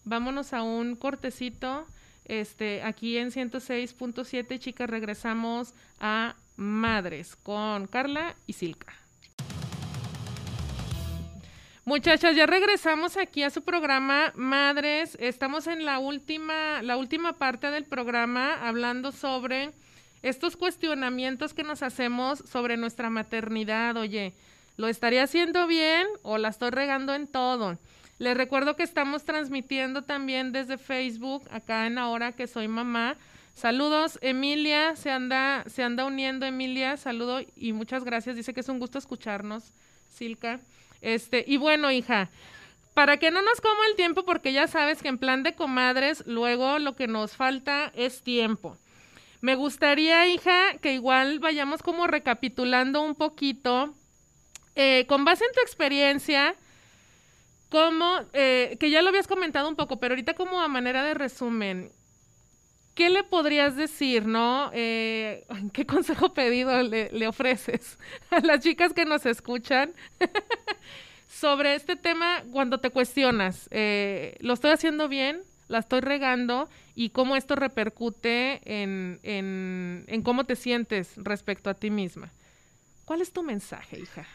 vámonos 0.05 0.55
a 0.55 0.63
un 0.63 0.97
cortecito. 0.97 1.87
Este, 2.25 2.83
aquí 2.83 3.19
en 3.19 3.31
106.7, 3.31 4.59
chicas, 4.59 4.89
regresamos 4.89 5.75
a 6.01 6.35
Madres 6.57 7.37
con 7.37 7.89
Carla 7.89 8.37
y 8.47 8.55
Silka. 8.55 8.95
Muchachas, 11.85 12.35
ya 12.37 12.47
regresamos 12.47 13.19
aquí 13.19 13.43
a 13.43 13.51
su 13.51 13.61
programa 13.61 14.33
Madres. 14.35 15.19
Estamos 15.21 15.67
en 15.67 15.85
la 15.85 15.99
última, 15.99 16.81
la 16.81 16.97
última 16.97 17.35
parte 17.35 17.71
del 17.71 17.85
programa 17.85 18.67
hablando 18.67 19.13
sobre 19.13 19.73
estos 20.23 20.57
cuestionamientos 20.57 21.53
que 21.53 21.65
nos 21.65 21.83
hacemos 21.83 22.39
sobre 22.51 22.79
nuestra 22.79 23.11
maternidad. 23.11 23.99
Oye, 23.99 24.33
¿Lo 24.83 24.89
estaría 24.89 25.23
haciendo 25.23 25.69
bien 25.69 26.09
o 26.23 26.39
la 26.39 26.49
estoy 26.49 26.71
regando 26.71 27.15
en 27.15 27.29
todo? 27.29 27.79
Les 28.19 28.37
recuerdo 28.37 28.75
que 28.75 28.83
estamos 28.83 29.25
transmitiendo 29.25 30.03
también 30.03 30.51
desde 30.51 30.77
Facebook, 30.77 31.45
acá 31.53 31.87
en 31.87 31.99
Ahora 31.99 32.33
que 32.33 32.49
soy 32.49 32.67
mamá. 32.67 33.17
Saludos, 33.55 34.19
Emilia, 34.23 34.97
se 34.97 35.13
anda, 35.13 35.63
se 35.69 35.85
anda 35.85 36.05
uniendo 36.05 36.47
Emilia, 36.47 36.97
saludo 36.97 37.43
y 37.55 37.73
muchas 37.73 38.03
gracias. 38.03 38.35
Dice 38.35 38.53
que 38.53 38.59
es 38.59 38.69
un 38.69 38.81
gusto 38.81 38.99
escucharnos, 38.99 39.73
Silka. 40.09 40.59
Este, 41.01 41.45
y 41.47 41.59
bueno, 41.59 41.93
hija, 41.93 42.29
para 42.93 43.19
que 43.19 43.31
no 43.31 43.41
nos 43.41 43.61
coma 43.61 43.87
el 43.89 43.95
tiempo, 43.95 44.25
porque 44.25 44.53
ya 44.53 44.67
sabes 44.67 45.01
que 45.01 45.11
en 45.11 45.19
plan 45.19 45.45
de 45.45 45.55
comadres, 45.55 46.25
luego 46.27 46.81
lo 46.81 46.97
que 46.97 47.07
nos 47.07 47.37
falta 47.37 47.93
es 47.95 48.23
tiempo. 48.25 48.77
Me 49.43 49.55
gustaría, 49.55 50.27
hija, 50.27 50.77
que 50.81 50.93
igual 50.93 51.39
vayamos 51.39 51.85
como 51.85 52.09
recapitulando 52.09 53.01
un 53.01 53.15
poquito 53.15 53.95
eh, 54.75 55.07
con 55.07 55.25
base 55.25 55.45
en 55.45 55.53
tu 55.53 55.61
experiencia, 55.61 56.55
¿Cómo, 57.73 58.21
eh, 58.35 58.77
que 58.79 58.91
ya 58.91 59.01
lo 59.01 59.09
habías 59.09 59.27
comentado 59.27 59.67
un 59.67 59.77
poco, 59.77 59.99
pero 59.99 60.13
ahorita 60.13 60.35
como 60.35 60.61
a 60.61 60.69
manera 60.69 61.03
de 61.05 61.15
resumen, 61.15 61.91
¿qué 62.95 63.09
le 63.09 63.25
podrías 63.25 63.77
decir, 63.77 64.27
no? 64.27 64.71
Eh, 64.75 65.47
¿Qué 65.73 65.87
consejo 65.87 66.35
pedido 66.35 66.83
le, 66.83 67.09
le, 67.11 67.27
ofreces 67.27 67.99
a 68.31 68.41
las 68.41 68.61
chicas 68.61 68.93
que 68.93 69.07
nos 69.07 69.25
escuchan 69.25 69.95
sobre 71.29 71.75
este 71.75 71.97
tema 71.97 72.45
cuando 72.53 72.79
te 72.79 72.91
cuestionas? 72.91 73.69
Eh, 73.71 74.37
¿Lo 74.41 74.53
estoy 74.53 74.73
haciendo 74.73 75.09
bien? 75.09 75.41
¿La 75.69 75.79
estoy 75.79 76.01
regando? 76.01 76.69
¿Y 76.95 77.09
cómo 77.09 77.37
esto 77.37 77.57
repercute 77.57 78.61
en, 78.67 79.19
en, 79.23 80.05
en 80.09 80.23
cómo 80.23 80.45
te 80.45 80.57
sientes 80.57 81.15
respecto 81.17 81.71
a 81.71 81.75
ti 81.75 81.91
misma? 81.91 82.31
¿Cuál 83.07 83.23
es 83.23 83.33
tu 83.33 83.43
mensaje, 83.43 83.99
hija? 83.99 84.27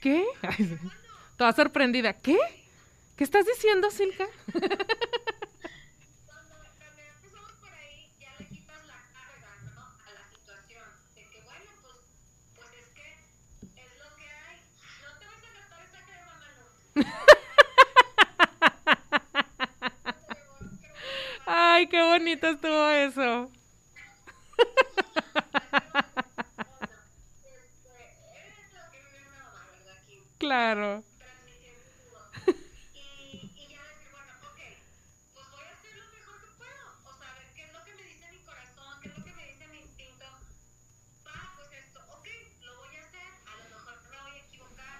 ¿Qué? 0.00 0.24
toda 1.36 1.52
sorprendida. 1.52 2.12
¿Qué? 2.14 2.38
¿Qué 3.16 3.24
estás 3.24 3.46
diciendo, 3.46 3.90
Silka? 3.90 4.26
Ay, 21.46 21.86
qué 21.88 22.00
bonito 22.02 22.48
estuvo 22.48 22.88
eso. 22.88 23.50
Claro. 30.38 31.04
Y, 32.94 33.52
y 33.54 33.68
ya 33.68 33.84
decir, 33.86 34.10
bueno, 34.10 34.32
ok, 34.48 34.58
pues 35.34 35.50
voy 35.50 35.64
a 35.64 35.72
hacer 35.72 35.96
lo 35.96 36.06
mejor 36.12 36.40
que 36.40 36.46
puedo. 36.58 36.86
O 37.04 37.18
sea, 37.18 37.34
ver 37.34 37.52
qué 37.54 37.64
es 37.64 37.72
lo 37.72 37.84
que 37.84 37.94
me 37.94 38.02
dice 38.04 38.30
mi 38.32 38.38
corazón, 38.42 39.00
qué 39.02 39.08
es 39.08 39.18
lo 39.18 39.24
que 39.24 39.32
me 39.34 39.46
dice 39.52 39.66
mi 39.68 39.78
instinto. 39.78 40.26
Va, 41.26 41.52
pues 41.56 41.70
esto, 41.84 42.00
ok, 42.10 42.26
lo 42.62 42.76
voy 42.78 42.96
a 42.96 43.04
hacer. 43.06 43.30
A 43.46 43.56
lo 43.62 43.68
mejor 43.76 43.94
me 44.10 44.20
voy 44.22 44.32
a 44.38 44.42
equivocar. 44.44 44.98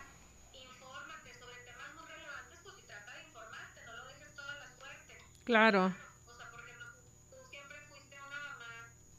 Infórmate 0.53 1.35
sobre 1.39 1.57
temas 1.65 1.95
muy 1.95 2.07
relevantes, 2.09 2.59
pues 2.63 2.77
si 2.77 2.83
trata 2.87 3.15
de 3.15 3.23
informarte, 3.25 3.81
no 3.87 3.97
lo 3.97 4.05
dejes 4.07 4.35
toda 4.37 4.55
la 4.55 4.69
suerte. 4.79 5.15
Claro. 5.51 5.87
O 5.87 5.91
sea, 6.37 6.47
porque 6.53 6.73
no, 6.79 6.87
tú 7.29 7.37
siempre 7.51 7.77
fuiste 7.91 8.15
una 8.15 8.39
mamá 8.39 8.71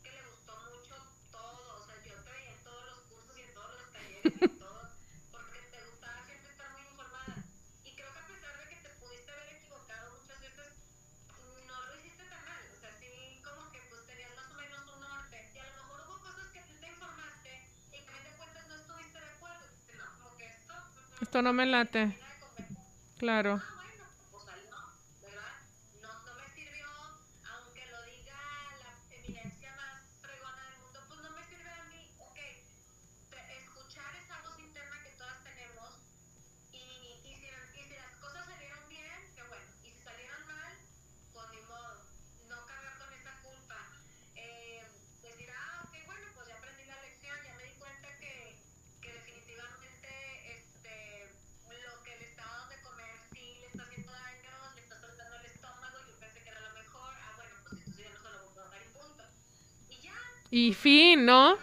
que 0.02 0.12
le 0.12 0.22
gustó 0.32 0.56
mucho 0.72 0.96
todo. 1.30 1.76
O 1.76 1.86
sea, 1.86 1.96
yo 2.06 2.16
te 2.24 2.32
veía 2.32 2.54
en 2.54 2.64
todos 2.64 2.86
los 2.86 3.00
cursos 3.00 3.38
y 3.38 3.42
en 3.42 3.54
todos 3.54 3.76
los 3.76 3.92
talleres. 3.92 4.24
Esto 21.22 21.42
no 21.42 21.52
me 21.52 21.66
late. 21.66 22.18
Claro. 23.18 23.62
Y 60.52 60.74
fin, 60.74 61.26
¿no? 61.26 61.58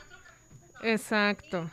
Exacto. 0.82 1.70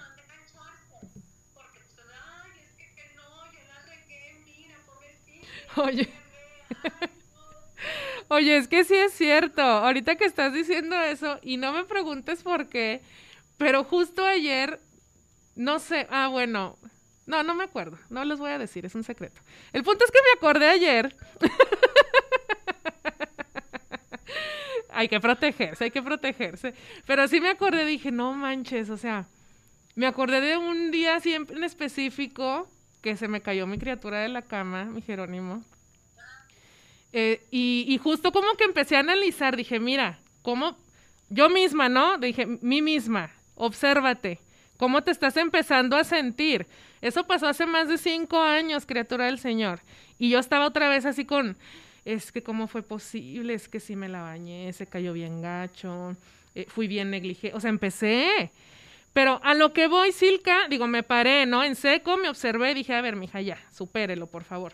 Oye. 5.78 6.10
Oye, 8.28 8.58
es 8.58 8.68
que 8.68 8.84
sí 8.84 8.96
es 8.96 9.14
cierto. 9.14 9.62
Ahorita 9.62 10.16
que 10.16 10.26
estás 10.26 10.54
diciendo 10.54 11.00
eso, 11.00 11.40
y 11.42 11.58
no 11.58 11.72
me 11.72 11.86
preguntes 11.86 12.44
por 12.44 12.68
qué, 12.68 13.02
pero 13.58 13.84
justo 13.84 14.26
ayer, 14.26 14.80
no 15.56 15.80
sé, 15.80 16.08
ah, 16.10 16.28
bueno, 16.28 16.78
no, 17.28 17.44
no 17.44 17.56
me 17.56 17.64
acuerdo, 17.64 17.98
no 18.10 18.26
les 18.26 18.40
voy 18.40 18.52
a 18.52 18.58
decir, 18.58 18.86
es 18.86 18.96
un 18.96 19.04
secreto. 19.04 19.42
El 19.74 19.84
punto 19.84 20.04
es 20.06 20.12
que 20.12 20.20
me 20.20 20.38
acordé 20.38 20.68
ayer 20.68 21.16
hay 24.90 25.08
que 25.08 25.20
protegerse, 25.20 25.86
hay 25.86 25.92
que 25.92 26.02
protegerse. 26.02 26.74
Pero 27.06 27.28
sí 27.28 27.40
me 27.40 27.50
acordé, 27.50 27.86
dije, 27.86 28.12
no 28.12 28.34
manches, 28.34 28.90
o 28.90 28.98
sea, 28.98 29.28
me 29.96 30.08
acordé 30.08 30.42
de 30.42 30.58
un 30.58 30.92
día 30.92 31.20
siempre 31.20 31.56
en 31.58 31.64
específico 31.64 32.70
que 33.02 33.16
se 33.16 33.28
me 33.28 33.42
cayó 33.42 33.68
mi 33.68 33.78
criatura 33.78 34.20
de 34.20 34.30
la 34.30 34.42
cama, 34.42 34.86
mi 34.86 35.02
Jerónimo. 35.02 35.64
Eh, 37.14 37.46
y, 37.50 37.86
y, 37.88 37.98
justo 37.98 38.32
como 38.32 38.56
que 38.58 38.66
empecé 38.66 38.98
a 38.98 39.00
analizar, 39.00 39.56
dije, 39.56 39.80
mira, 39.80 40.20
cómo, 40.42 40.78
yo 41.30 41.50
misma, 41.50 41.88
¿no? 41.88 42.18
Dije, 42.18 42.46
mí 42.46 42.82
misma, 42.82 43.32
obsérvate, 43.56 44.40
cómo 44.76 45.02
te 45.02 45.12
estás 45.12 45.38
empezando 45.38 45.96
a 45.96 46.04
sentir. 46.04 46.68
Eso 47.02 47.26
pasó 47.26 47.48
hace 47.48 47.66
más 47.66 47.88
de 47.88 47.98
cinco 47.98 48.42
años, 48.42 48.86
criatura 48.86 49.26
del 49.26 49.40
Señor. 49.40 49.80
Y 50.18 50.30
yo 50.30 50.40
estaba 50.40 50.66
otra 50.66 50.90
vez 50.90 51.06
así 51.06 51.26
con, 51.26 51.58
es 52.06 52.32
que 52.32 52.44
cómo 52.44 52.68
fue 52.68 52.84
posible, 52.84 53.56
es 53.56 53.68
que 53.68 53.80
sí 53.80 53.96
me 53.96 54.08
la 54.08 54.22
bañé, 54.22 54.72
se 54.74 54.86
cayó 54.86 55.12
bien 55.12 55.42
gacho, 55.42 56.16
eh, 56.54 56.68
fui 56.70 56.88
bien 56.88 57.10
negligente, 57.10 57.58
o 57.58 57.60
sea, 57.60 57.70
empecé. 57.70 58.52
Pero 59.12 59.40
a 59.44 59.56
lo 59.56 59.74
que 59.74 59.88
voy, 59.88 60.12
Silka, 60.12 60.68
digo, 60.70 60.88
me 60.88 61.02
paré, 61.02 61.46
¿no? 61.46 61.64
En 61.64 61.76
seco, 61.76 62.18
me 62.18 62.30
observé 62.30 62.72
y 62.72 62.76
dije, 62.76 62.94
a 62.94 63.02
ver, 63.02 63.16
mija, 63.16 63.42
ya, 63.42 63.58
supérelo, 63.72 64.28
por 64.28 64.44
favor. 64.44 64.74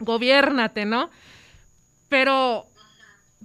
Gobiérnate, 0.00 0.84
¿no? 0.84 1.10
Pero, 2.08 2.66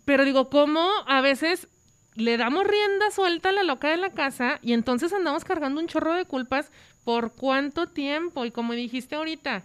pero 0.04 0.25
digo, 0.25 0.49
¿cómo 0.49 0.89
a 1.08 1.21
veces 1.21 1.69
le 2.15 2.38
damos 2.38 2.65
rienda 2.65 3.12
suelta 3.12 3.49
a 3.49 3.54
la 3.54 3.63
loca 3.63 3.89
de 3.89 3.97
la 3.97 4.10
casa 4.10 4.60
y 4.62 4.73
entonces 4.73 5.13
andamos 5.13 5.45
cargando 5.45 5.80
un 5.80 5.88
chorro 5.88 6.13
de 6.13 6.25
culpas 6.25 6.71
por 7.04 7.34
cuánto 7.34 7.88
tiempo? 7.88 8.45
Y 8.45 8.51
como 8.51 8.73
dijiste 8.73 9.15
ahorita, 9.15 9.63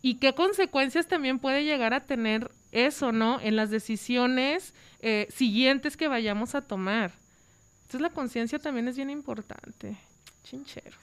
¿y 0.00 0.14
qué 0.14 0.34
consecuencias 0.34 1.06
también 1.06 1.38
puede 1.38 1.64
llegar 1.64 1.92
a 1.92 2.06
tener 2.06 2.50
eso, 2.72 3.12
¿no? 3.12 3.40
En 3.40 3.56
las 3.56 3.70
decisiones 3.70 4.74
eh, 5.00 5.26
siguientes 5.30 5.96
que 5.96 6.08
vayamos 6.08 6.54
a 6.54 6.62
tomar. 6.62 7.12
Entonces 7.82 8.00
la 8.00 8.10
conciencia 8.10 8.58
también 8.58 8.88
es 8.88 8.96
bien 8.96 9.10
importante. 9.10 9.96
Chincheros. 10.44 10.96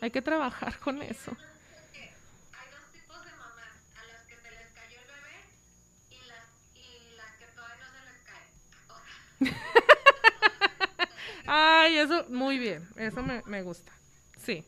Hay 0.00 0.10
que 0.10 0.22
trabajar 0.22 0.78
con 0.80 1.00
eso. 1.02 1.30
Hay 1.94 2.70
dos 2.70 2.92
tipos 2.92 3.24
de 3.24 3.30
mamás, 3.32 3.72
a 3.96 4.06
las 4.06 4.26
que 4.26 4.34
se 4.36 4.50
les 4.50 4.72
cayó 4.72 4.98
el 4.98 5.06
bebé 5.06 5.38
y 6.10 6.18
las, 6.26 6.46
y 6.74 7.16
las 7.16 7.36
que 7.38 7.46
todavía 7.54 7.86
no 7.86 7.92
se 7.94 8.02
les 8.10 8.18
cae. 9.46 9.56
Ay, 11.46 11.98
eso, 11.98 12.26
muy 12.30 12.58
bien, 12.58 12.88
eso 12.96 13.22
me, 13.22 13.42
me 13.46 13.62
gusta. 13.62 13.92
Sí. 14.44 14.64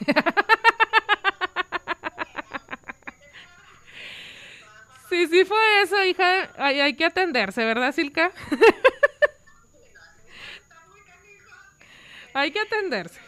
sí, 5.08 5.26
sí 5.26 5.44
fue 5.44 5.82
eso, 5.82 6.04
hija. 6.04 6.50
Hay, 6.58 6.80
hay 6.80 6.94
que 6.94 7.04
atenderse, 7.04 7.64
¿verdad, 7.64 7.94
Silka? 7.94 8.32
hay 12.34 12.50
que 12.50 12.60
atenderse. 12.60 13.26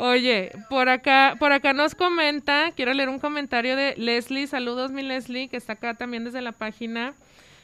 Oye, 0.00 0.52
por 0.68 0.88
acá, 0.88 1.34
por 1.40 1.50
acá 1.50 1.72
nos 1.72 1.96
comenta, 1.96 2.70
quiero 2.76 2.94
leer 2.94 3.08
un 3.08 3.18
comentario 3.18 3.74
de 3.74 3.94
Leslie, 3.96 4.46
saludos 4.46 4.92
mi 4.92 5.02
Leslie, 5.02 5.48
que 5.48 5.56
está 5.56 5.72
acá 5.72 5.94
también 5.94 6.22
desde 6.22 6.40
la 6.40 6.52
página. 6.52 7.14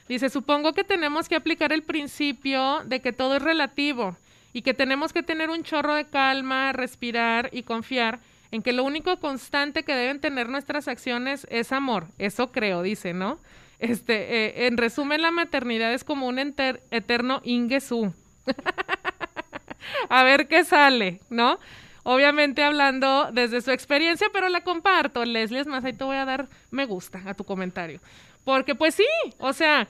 Dice, 0.08 0.28
supongo 0.28 0.72
que 0.72 0.82
tenemos 0.82 1.28
que 1.28 1.36
aplicar 1.36 1.72
el 1.72 1.84
principio 1.84 2.82
de 2.86 3.00
que 3.00 3.12
todo 3.12 3.36
es 3.36 3.42
relativo 3.42 4.16
y 4.54 4.62
que 4.62 4.72
tenemos 4.72 5.12
que 5.12 5.22
tener 5.22 5.50
un 5.50 5.64
chorro 5.64 5.94
de 5.94 6.06
calma, 6.06 6.72
respirar 6.72 7.50
y 7.52 7.64
confiar 7.64 8.20
en 8.52 8.62
que 8.62 8.72
lo 8.72 8.84
único 8.84 9.18
constante 9.18 9.82
que 9.82 9.96
deben 9.96 10.20
tener 10.20 10.48
nuestras 10.48 10.86
acciones 10.86 11.44
es 11.50 11.72
amor. 11.72 12.06
Eso 12.18 12.52
creo, 12.52 12.82
dice, 12.82 13.12
¿no? 13.12 13.40
Este, 13.80 14.14
eh, 14.14 14.66
en 14.68 14.76
resumen, 14.76 15.22
la 15.22 15.32
maternidad 15.32 15.92
es 15.92 16.04
como 16.04 16.28
un 16.28 16.38
eterno 16.38 17.40
ingesú. 17.42 18.14
A 20.08 20.22
ver 20.22 20.46
qué 20.46 20.64
sale, 20.64 21.20
¿no? 21.30 21.58
Obviamente 22.04 22.62
hablando 22.62 23.30
desde 23.32 23.60
su 23.60 23.72
experiencia, 23.72 24.28
pero 24.32 24.48
la 24.48 24.60
comparto. 24.60 25.24
Leslie, 25.24 25.60
es 25.60 25.66
más, 25.66 25.84
ahí 25.84 25.94
te 25.94 26.04
voy 26.04 26.16
a 26.16 26.24
dar 26.24 26.46
me 26.70 26.86
gusta 26.86 27.20
a 27.26 27.34
tu 27.34 27.42
comentario. 27.42 28.00
Porque 28.44 28.76
pues 28.76 28.94
sí, 28.94 29.06
o 29.38 29.52
sea, 29.52 29.88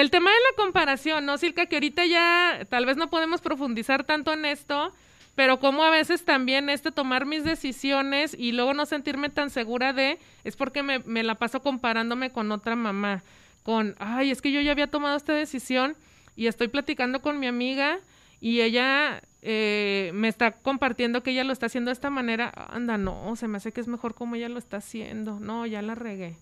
el 0.00 0.10
tema 0.10 0.30
de 0.30 0.36
la 0.36 0.62
comparación, 0.62 1.24
¿no, 1.24 1.38
Silka? 1.38 1.66
Que 1.66 1.76
ahorita 1.76 2.04
ya 2.04 2.66
tal 2.68 2.84
vez 2.84 2.98
no 2.98 3.08
podemos 3.08 3.40
profundizar 3.40 4.04
tanto 4.04 4.32
en 4.34 4.44
esto, 4.44 4.92
pero 5.34 5.58
como 5.58 5.84
a 5.84 5.90
veces 5.90 6.24
también 6.24 6.68
este 6.68 6.92
tomar 6.92 7.24
mis 7.24 7.44
decisiones 7.44 8.34
y 8.38 8.52
luego 8.52 8.74
no 8.74 8.84
sentirme 8.84 9.30
tan 9.30 9.48
segura 9.48 9.94
de, 9.94 10.18
es 10.44 10.54
porque 10.56 10.82
me, 10.82 11.22
la 11.22 11.36
paso 11.36 11.60
comparándome 11.62 12.30
con 12.30 12.52
otra 12.52 12.76
mamá, 12.76 13.22
con, 13.62 13.94
ay, 13.98 14.30
es 14.30 14.42
que 14.42 14.52
yo 14.52 14.60
ya 14.60 14.72
había 14.72 14.86
tomado 14.86 15.16
esta 15.16 15.32
decisión 15.32 15.96
y 16.36 16.46
estoy 16.46 16.68
platicando 16.68 17.22
con 17.22 17.40
mi 17.40 17.46
amiga 17.46 17.98
y 18.38 18.60
ella 18.60 19.22
eh, 19.40 20.10
me 20.12 20.28
está 20.28 20.52
compartiendo 20.52 21.22
que 21.22 21.30
ella 21.30 21.44
lo 21.44 21.54
está 21.54 21.66
haciendo 21.66 21.88
de 21.88 21.94
esta 21.94 22.10
manera, 22.10 22.52
anda, 22.70 22.98
no, 22.98 23.34
se 23.36 23.48
me 23.48 23.56
hace 23.56 23.72
que 23.72 23.80
es 23.80 23.88
mejor 23.88 24.14
como 24.14 24.34
ella 24.34 24.50
lo 24.50 24.58
está 24.58 24.76
haciendo, 24.76 25.40
no, 25.40 25.64
ya 25.64 25.80
la 25.80 25.94
regué. 25.94 26.36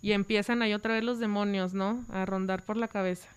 Y 0.00 0.12
empiezan 0.12 0.62
ahí 0.62 0.74
otra 0.74 0.94
vez 0.94 1.04
los 1.04 1.18
demonios, 1.18 1.74
¿no? 1.74 2.04
A 2.10 2.24
rondar 2.24 2.64
por 2.64 2.76
la 2.76 2.88
cabeza. 2.88 3.28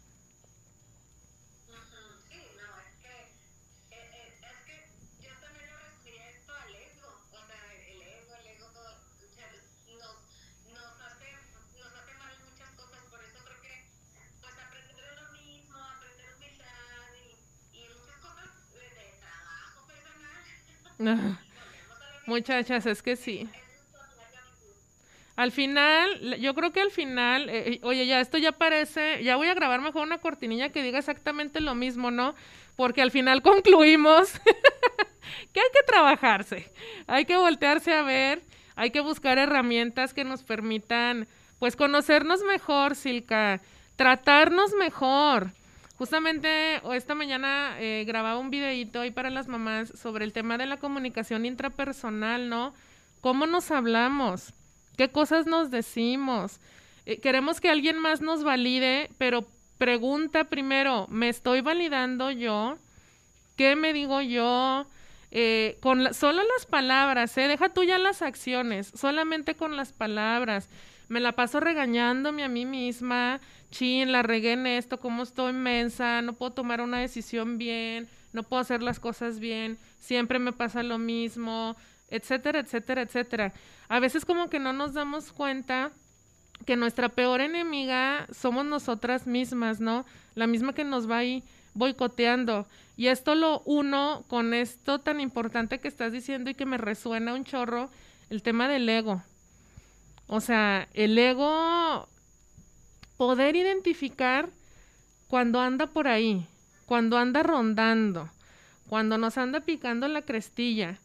Muchachas, 22.27 22.85
es 22.85 23.01
que 23.01 23.15
sí. 23.15 23.49
Al 25.41 25.51
final, 25.51 26.37
yo 26.39 26.53
creo 26.53 26.71
que 26.71 26.81
al 26.81 26.91
final, 26.91 27.49
eh, 27.49 27.63
eh, 27.67 27.79
oye, 27.81 28.05
ya 28.05 28.19
esto 28.19 28.37
ya 28.37 28.51
parece, 28.51 29.23
ya 29.23 29.37
voy 29.37 29.47
a 29.47 29.55
grabar 29.55 29.81
mejor 29.81 30.03
una 30.03 30.19
cortinilla 30.19 30.69
que 30.69 30.83
diga 30.83 30.99
exactamente 30.99 31.61
lo 31.61 31.73
mismo, 31.73 32.11
¿no? 32.11 32.35
Porque 32.75 33.01
al 33.01 33.09
final 33.09 33.41
concluimos 33.51 34.33
que 35.51 35.59
hay 35.59 35.69
que 35.73 35.83
trabajarse, 35.87 36.71
hay 37.07 37.25
que 37.25 37.37
voltearse 37.37 37.91
a 37.91 38.03
ver, 38.03 38.43
hay 38.75 38.91
que 38.91 38.99
buscar 38.99 39.39
herramientas 39.39 40.13
que 40.13 40.23
nos 40.23 40.43
permitan, 40.43 41.27
pues, 41.57 41.75
conocernos 41.75 42.43
mejor, 42.43 42.95
Silka, 42.95 43.61
tratarnos 43.95 44.75
mejor, 44.75 45.49
Justamente 45.97 46.81
esta 46.95 47.13
mañana 47.15 47.77
eh, 47.79 48.03
grababa 48.07 48.39
un 48.39 48.49
videito 48.49 49.01
ahí 49.01 49.11
para 49.11 49.29
las 49.31 49.47
mamás 49.47 49.89
sobre 49.89 50.25
el 50.25 50.33
tema 50.33 50.57
de 50.57 50.65
la 50.65 50.77
comunicación 50.77 51.45
intrapersonal, 51.45 52.49
¿no? 52.49 52.73
¿Cómo 53.21 53.45
nos 53.45 53.69
hablamos? 53.69 54.51
¿Qué 54.97 55.09
cosas 55.09 55.45
nos 55.45 55.71
decimos? 55.71 56.59
Eh, 57.05 57.19
queremos 57.19 57.59
que 57.59 57.69
alguien 57.69 57.97
más 57.97 58.21
nos 58.21 58.43
valide, 58.43 59.09
pero 59.17 59.47
pregunta 59.77 60.43
primero, 60.45 61.07
¿me 61.09 61.29
estoy 61.29 61.61
validando 61.61 62.31
yo? 62.31 62.77
¿Qué 63.57 63.75
me 63.75 63.93
digo 63.93 64.21
yo? 64.21 64.85
Eh, 65.31 65.77
con 65.81 66.13
solo 66.13 66.41
las 66.43 66.65
palabras, 66.65 67.37
¿eh? 67.37 67.47
Deja 67.47 67.69
tú 67.69 67.83
ya 67.83 67.97
las 67.97 68.21
acciones, 68.21 68.91
solamente 68.93 69.55
con 69.55 69.77
las 69.77 69.93
palabras. 69.93 70.69
Me 71.07 71.19
la 71.19 71.31
paso 71.33 71.59
regañándome 71.59 72.43
a 72.43 72.49
mí 72.49 72.65
misma, 72.65 73.39
chin, 73.71 74.11
la 74.11 74.23
regué 74.23 74.53
en 74.53 74.67
esto, 74.67 74.99
cómo 74.99 75.23
estoy 75.23 75.51
inmensa, 75.51 76.21
no 76.21 76.33
puedo 76.33 76.51
tomar 76.51 76.81
una 76.81 76.99
decisión 76.99 77.57
bien, 77.57 78.07
no 78.33 78.43
puedo 78.43 78.61
hacer 78.61 78.81
las 78.83 78.99
cosas 78.99 79.39
bien, 79.39 79.77
siempre 79.99 80.39
me 80.39 80.53
pasa 80.53 80.83
lo 80.83 80.97
mismo, 80.97 81.75
etcétera, 82.11 82.59
etcétera, 82.59 83.01
etcétera. 83.01 83.53
A 83.89 83.99
veces 83.99 84.25
como 84.25 84.49
que 84.49 84.59
no 84.59 84.73
nos 84.73 84.93
damos 84.93 85.31
cuenta 85.31 85.91
que 86.65 86.75
nuestra 86.75 87.09
peor 87.09 87.41
enemiga 87.41 88.27
somos 88.31 88.65
nosotras 88.65 89.25
mismas, 89.25 89.79
¿no? 89.79 90.05
La 90.35 90.45
misma 90.45 90.73
que 90.73 90.83
nos 90.83 91.09
va 91.09 91.17
ahí 91.17 91.43
boicoteando. 91.73 92.67
Y 92.97 93.07
esto 93.07 93.33
lo 93.33 93.61
uno 93.65 94.23
con 94.27 94.53
esto 94.53 94.99
tan 94.99 95.19
importante 95.19 95.79
que 95.79 95.87
estás 95.87 96.11
diciendo 96.11 96.49
y 96.49 96.53
que 96.53 96.65
me 96.65 96.77
resuena 96.77 97.33
un 97.33 97.45
chorro, 97.45 97.89
el 98.29 98.43
tema 98.43 98.67
del 98.67 98.87
ego. 98.87 99.23
O 100.27 100.39
sea, 100.39 100.87
el 100.93 101.17
ego 101.17 102.07
poder 103.17 103.55
identificar 103.55 104.49
cuando 105.27 105.59
anda 105.59 105.87
por 105.87 106.07
ahí, 106.07 106.45
cuando 106.85 107.17
anda 107.17 107.41
rondando, 107.43 108.29
cuando 108.87 109.17
nos 109.17 109.37
anda 109.37 109.61
picando 109.61 110.07
la 110.07 110.21
crestilla. 110.21 110.99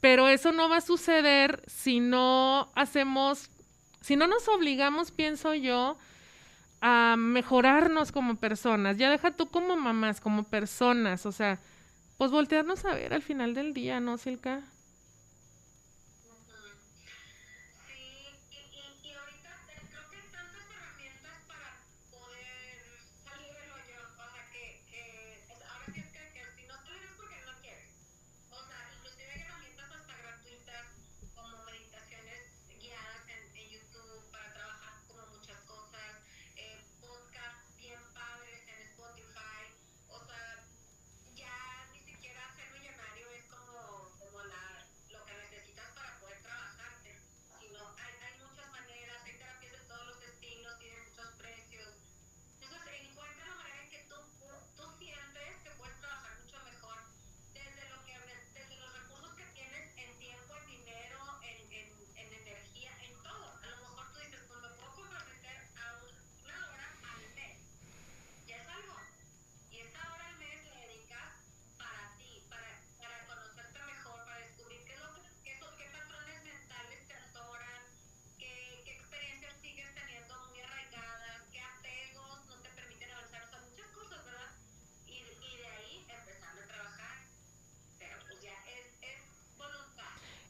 Pero 0.00 0.28
eso 0.28 0.52
no 0.52 0.68
va 0.68 0.78
a 0.78 0.80
suceder 0.80 1.62
si 1.66 2.00
no 2.00 2.70
hacemos, 2.74 3.50
si 4.00 4.16
no 4.16 4.26
nos 4.26 4.48
obligamos, 4.48 5.10
pienso 5.10 5.54
yo, 5.54 5.98
a 6.80 7.16
mejorarnos 7.18 8.12
como 8.12 8.36
personas. 8.36 8.96
Ya 8.96 9.10
deja 9.10 9.32
tú 9.32 9.50
como 9.50 9.76
mamás, 9.76 10.20
como 10.20 10.44
personas, 10.44 11.26
o 11.26 11.32
sea, 11.32 11.60
pues 12.16 12.30
voltearnos 12.30 12.84
a 12.84 12.94
ver 12.94 13.12
al 13.14 13.22
final 13.22 13.54
del 13.54 13.74
día, 13.74 14.00
¿no, 14.00 14.16
Silka? 14.18 14.62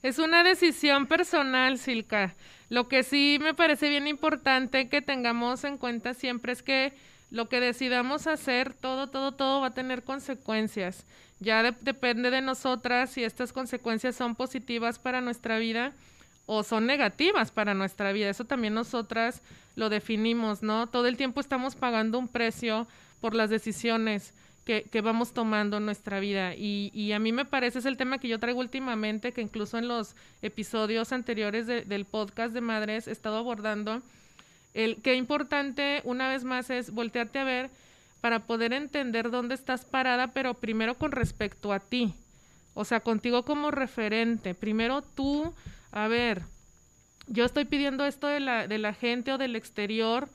Es 0.03 0.19
una 0.19 0.43
decisión 0.43 1.07
personal, 1.07 1.79
Silka. 1.79 2.35
Lo 2.71 2.89
que 2.89 3.03
sí 3.03 3.39
me 3.41 3.53
parece 3.53 3.89
bien 3.89 4.07
importante 4.07 4.89
que 4.89 5.03
tengamos 5.03 5.65
en 5.65 5.77
cuenta 5.77 6.15
siempre 6.15 6.53
es 6.53 6.63
que 6.63 6.93
lo 7.31 7.49
que 7.49 7.61
decidamos 7.61 8.27
hacer, 8.27 8.73
todo, 8.73 9.09
todo, 9.09 9.33
todo 9.33 9.61
va 9.61 9.69
a 9.69 9.75
tener 9.75 10.03
consecuencias. 10.03 11.05
Ya 11.39 11.63
depende 11.63 12.31
de 12.31 12.41
nosotras 12.41 13.11
si 13.11 13.25
estas 13.25 13.53
consecuencias 13.53 14.17
son 14.17 14.35
positivas 14.35 14.99
para 14.99 15.21
nuestra 15.21 15.59
vida 15.59 15.93
o 16.47 16.63
son 16.63 16.87
negativas 16.87 17.51
para 17.51 17.75
nuestra 17.75 18.13
vida. 18.13 18.31
Eso 18.31 18.45
también 18.45 18.75
nosotras 18.75 19.43
lo 19.77 19.89
definimos, 19.89 20.63
¿no? 20.63 20.87
Todo 20.87 21.07
el 21.07 21.17
tiempo 21.17 21.41
estamos 21.41 21.77
pagando 21.77 22.19
un 22.19 22.29
precio 22.29 22.87
por 23.21 23.35
las 23.35 23.51
decisiones 23.51 24.33
que, 24.65 25.01
vamos 25.01 25.33
tomando 25.33 25.81
nuestra 25.81 26.21
vida. 26.21 26.55
Y, 26.55 27.13
a 27.13 27.19
mí 27.19 27.33
me 27.33 27.45
parece, 27.45 27.81
es 27.81 27.87
el 27.87 27.97
tema 27.97 28.19
que 28.19 28.29
yo 28.29 28.39
traigo 28.39 28.61
últimamente, 28.61 29.33
que 29.33 29.41
incluso 29.41 29.79
en 29.79 29.89
los 29.89 30.15
episodios 30.43 31.13
anteriores 31.13 31.67
de, 31.67 31.85
del 31.85 32.05
podcast 32.05 32.53
de 32.53 32.61
Madres 32.61 33.09
he 33.09 33.13
estado 33.13 33.39
abordando. 33.39 34.03
El 34.73 35.03
qué 35.03 35.17
importante, 35.17 36.01
una 36.05 36.29
vez 36.29 36.45
más, 36.45 36.71
es 36.71 36.93
voltearte 36.93 37.41
a 37.41 37.45
ver 37.45 37.71
para 38.21 38.41
poder 38.41 38.73
entender 38.73 39.31
dónde 39.31 39.55
estás 39.55 39.85
parada, 39.85 40.29
pero 40.29 40.55
primero 40.55 40.95
con 40.95 41.11
respecto 41.11 41.73
a 41.73 41.81
ti. 41.81 42.15
O 42.75 42.85
sea, 42.85 43.01
contigo 43.01 43.45
como 43.45 43.71
referente. 43.71 44.55
Primero 44.55 45.03
tú 45.03 45.53
a 45.93 46.09
ver, 46.09 46.43
yo 47.27 47.45
estoy 47.45 47.65
pidiendo 47.65 48.07
esto 48.07 48.27
de 48.27 48.41
la, 48.41 48.67
de 48.67 48.79
la 48.79 48.95
gente 48.95 49.33
o 49.33 49.39
del 49.39 49.57
exterior, 49.57 50.29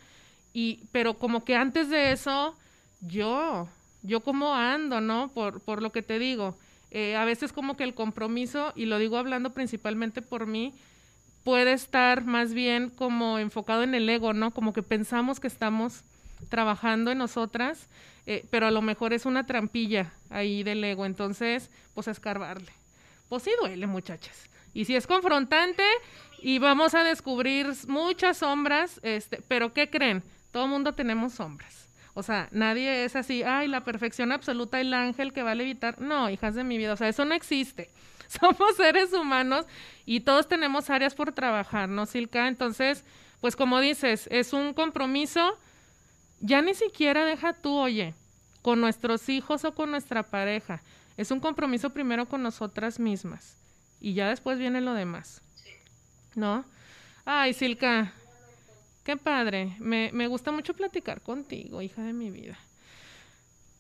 y, 0.54 0.82
pero 0.92 1.16
como 1.16 1.44
que 1.44 1.56
antes 1.56 1.90
de 1.90 2.12
eso, 2.12 2.56
yo, 3.02 3.68
yo 4.06 4.22
como 4.22 4.54
ando, 4.54 5.02
¿no? 5.02 5.30
Por, 5.30 5.62
por 5.62 5.82
lo 5.82 5.92
que 5.92 6.02
te 6.02 6.20
digo. 6.20 6.58
Eh, 6.92 7.16
a 7.16 7.26
veces 7.26 7.52
como 7.52 7.76
que 7.76 7.84
el 7.84 7.94
compromiso, 7.94 8.72
y 8.76 8.86
lo 8.86 8.98
digo 8.98 9.18
hablando 9.18 9.54
principalmente 9.54 10.22
por 10.22 10.48
mí, 10.48 10.74
puede 11.44 11.74
estar 11.74 12.24
más 12.24 12.54
bien 12.54 12.90
como 12.90 13.38
enfocado 13.38 13.84
en 13.84 13.94
el 13.94 14.10
ego, 14.10 14.34
¿no? 14.34 14.52
Como 14.52 14.74
que 14.74 14.82
pensamos 14.82 15.40
que 15.40 15.48
estamos 15.48 16.04
trabajando 16.50 17.12
en 17.12 17.18
nosotras, 17.18 17.88
eh, 18.26 18.46
pero 18.50 18.68
a 18.68 18.72
lo 18.72 18.82
mejor 18.82 19.14
es 19.14 19.26
una 19.26 19.46
trampilla 19.46 20.14
ahí 20.30 20.64
del 20.64 20.84
ego, 20.84 21.06
entonces, 21.06 21.70
pues 21.94 22.08
escarbarle. 22.08 22.72
Pues 23.30 23.44
sí 23.44 23.52
duele, 23.60 23.88
muchachas. 23.88 24.50
Y 24.74 24.86
si 24.86 24.96
es 24.96 25.08
confrontante 25.08 25.84
y 26.42 26.60
vamos 26.60 26.96
a 26.96 27.04
descubrir 27.04 27.74
muchas 27.88 28.38
sombras, 28.38 29.00
este, 29.04 29.42
pero 29.48 29.74
¿qué 29.74 29.90
creen? 29.90 30.24
Todo 30.52 30.68
mundo 30.68 30.94
tenemos 30.94 31.34
sombras. 31.34 31.85
O 32.18 32.24
sea, 32.24 32.48
nadie 32.52 33.04
es 33.04 33.18
así, 33.18 33.44
ay, 33.44 33.68
la 33.68 33.84
perfección 33.84 34.32
absoluta, 34.32 34.80
el 34.80 34.94
ángel 34.94 35.34
que 35.34 35.44
va 35.44 35.52
a 35.52 35.56
levitar. 35.56 36.00
No, 36.00 36.30
hijas 36.30 36.56
de 36.56 36.64
mi 36.64 36.78
vida, 36.78 36.94
o 36.94 36.96
sea, 36.98 37.10
eso 37.10 37.26
no 37.26 37.36
existe. 37.36 37.92
Somos 38.28 38.78
seres 38.78 39.12
humanos 39.12 39.66
y 40.06 40.22
todos 40.22 40.48
tenemos 40.48 40.90
áreas 40.90 41.14
por 41.14 41.34
trabajar, 41.34 41.90
¿no, 41.90 42.06
Silka? 42.06 42.48
Entonces, 42.48 43.04
pues 43.42 43.58
como 43.58 43.82
dices, 43.82 44.30
es 44.32 44.54
un 44.54 44.74
compromiso, 44.74 45.60
ya 46.40 46.62
ni 46.62 46.74
siquiera 46.74 47.26
deja 47.26 47.52
tú, 47.52 47.76
oye, 47.76 48.14
con 48.62 48.80
nuestros 48.80 49.28
hijos 49.28 49.66
o 49.66 49.76
con 49.76 49.92
nuestra 49.92 50.24
pareja. 50.24 50.82
Es 51.18 51.32
un 51.32 51.42
compromiso 51.42 51.90
primero 51.90 52.28
con 52.28 52.42
nosotras 52.42 52.98
mismas 52.98 53.58
y 54.00 54.14
ya 54.14 54.30
después 54.30 54.58
viene 54.58 54.80
lo 54.80 54.94
demás. 54.94 55.42
¿No? 56.34 56.64
Ay, 57.26 57.54
Silka, 57.54 58.14
qué 59.06 59.16
padre. 59.16 59.78
Me, 59.80 60.10
me 60.12 60.28
gusta 60.28 60.52
mucho 60.52 60.74
platicar 60.74 61.22
contigo, 61.22 61.82
hija 61.82 62.02
de 62.02 62.12
mi 62.12 62.30
vida. 62.30 62.58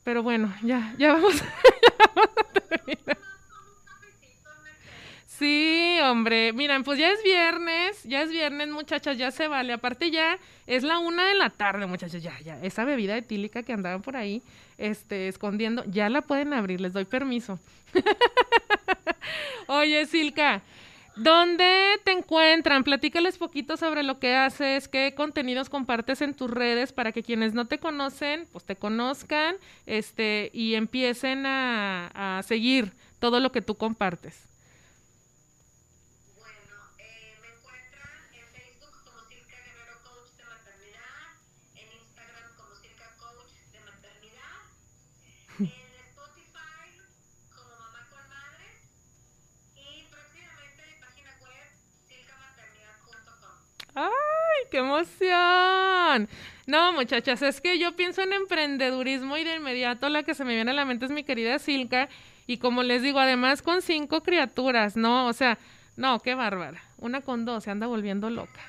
Pero 0.05 0.23
bueno, 0.23 0.53
ya, 0.63 0.93
ya 0.97 1.13
vamos, 1.13 1.41
a 2.15 2.59
terminar. 2.59 3.17
Sí, 5.25 5.97
hombre, 6.01 6.53
miren, 6.53 6.83
pues 6.83 6.97
ya 6.97 7.11
es 7.11 7.21
viernes, 7.23 8.03
ya 8.03 8.21
es 8.21 8.29
viernes, 8.29 8.69
muchachas, 8.69 9.17
ya 9.17 9.31
se 9.31 9.47
vale. 9.49 9.73
Aparte 9.73 10.11
ya 10.11 10.37
es 10.65 10.83
la 10.83 10.99
una 10.99 11.27
de 11.27 11.35
la 11.35 11.49
tarde, 11.49 11.87
muchachas, 11.87 12.23
ya, 12.23 12.39
ya. 12.39 12.57
Esa 12.63 12.85
bebida 12.85 13.17
etílica 13.17 13.63
que 13.63 13.73
andaban 13.73 14.01
por 14.01 14.15
ahí, 14.15 14.43
este, 14.77 15.27
escondiendo, 15.27 15.83
ya 15.87 16.07
la 16.09 16.21
pueden 16.21 16.53
abrir, 16.53 16.79
les 16.79 16.93
doy 16.93 17.05
permiso. 17.05 17.59
Oye, 19.67 20.05
Silka, 20.05 20.61
¿dónde 21.15 21.99
te 22.03 22.11
encuentran? 22.11 22.83
Platícales 22.83 23.37
poquito 23.37 23.77
sobre 23.77 24.03
lo 24.03 24.19
que 24.19 24.35
haces, 24.35 24.87
qué 24.87 25.13
contenidos 25.15 25.69
compartes 25.69 26.21
en 26.21 26.33
tus 26.33 26.49
redes 26.49 26.93
para 26.93 27.11
que 27.11 27.23
quienes 27.23 27.53
no 27.53 27.65
te 27.65 27.79
conocen, 27.79 28.47
pues 28.51 28.63
te 28.65 28.75
conozcan, 28.75 29.55
este, 29.85 30.51
y 30.53 30.75
empiecen 30.75 31.45
a, 31.45 32.37
a 32.39 32.43
seguir 32.43 32.93
todo 33.19 33.39
lo 33.39 33.51
que 33.51 33.61
tú 33.61 33.75
compartes. 33.75 34.54
¡Ay, 53.95 54.09
qué 54.71 54.77
emoción! 54.77 56.29
No, 56.67 56.93
muchachas, 56.93 57.41
es 57.41 57.61
que 57.61 57.79
yo 57.79 57.95
pienso 57.95 58.21
en 58.21 58.33
emprendedurismo 58.33 59.37
y 59.37 59.43
de 59.43 59.55
inmediato 59.55 60.09
la 60.09 60.23
que 60.23 60.33
se 60.35 60.43
me 60.43 60.55
viene 60.55 60.71
a 60.71 60.73
la 60.73 60.85
mente 60.85 61.05
es 61.05 61.11
mi 61.11 61.23
querida 61.23 61.59
Silka. 61.59 62.09
Y 62.47 62.57
como 62.57 62.83
les 62.83 63.01
digo, 63.01 63.19
además 63.19 63.61
con 63.61 63.81
cinco 63.81 64.21
criaturas, 64.21 64.95
¿no? 64.97 65.27
O 65.27 65.33
sea, 65.33 65.57
no, 65.97 66.19
qué 66.19 66.35
bárbara. 66.35 66.81
Una 66.97 67.21
con 67.21 67.45
dos, 67.45 67.63
se 67.63 67.71
anda 67.71 67.87
volviendo 67.87 68.29
loca. 68.29 68.59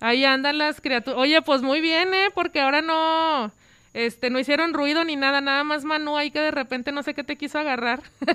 Ahí 0.00 0.24
andan 0.24 0.58
las 0.58 0.80
criaturas. 0.80 1.18
Oye, 1.18 1.40
pues 1.42 1.62
muy 1.62 1.80
bien, 1.80 2.12
¿eh? 2.14 2.28
Porque 2.34 2.60
ahora 2.60 2.82
no, 2.82 3.52
este, 3.94 4.30
no 4.30 4.38
hicieron 4.38 4.74
ruido 4.74 5.04
ni 5.04 5.16
nada, 5.16 5.40
nada 5.40 5.64
más 5.64 5.84
Manu 5.84 6.16
ahí 6.16 6.30
que 6.30 6.40
de 6.40 6.50
repente 6.50 6.92
no 6.92 7.02
sé 7.02 7.14
qué 7.14 7.24
te 7.24 7.36
quiso 7.36 7.58
agarrar. 7.58 8.02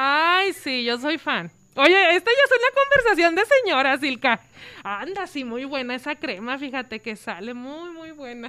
Ay, 0.00 0.52
sí, 0.52 0.84
yo 0.84 0.96
soy 0.96 1.18
fan. 1.18 1.50
Oye, 1.74 2.14
esta 2.14 2.30
ya 2.30 2.44
es 2.44 2.52
una 2.52 2.70
conversación 2.84 3.34
de 3.34 3.44
señora, 3.46 3.98
Silka. 3.98 4.40
Anda, 4.84 5.26
sí, 5.26 5.42
muy 5.42 5.64
buena 5.64 5.96
esa 5.96 6.14
crema, 6.14 6.56
fíjate 6.56 7.00
que 7.00 7.16
sale 7.16 7.52
muy, 7.52 7.90
muy 7.90 8.12
buena. 8.12 8.48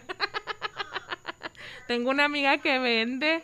Tengo 1.88 2.12
una 2.12 2.26
amiga 2.26 2.60
que 2.60 2.78
vende. 2.78 3.44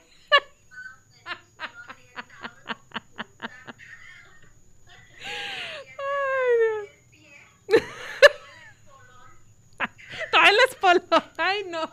Todo 10.32 10.44
el 10.44 10.56
espolón. 10.70 11.24
Ay, 11.38 11.64
no. 11.68 11.90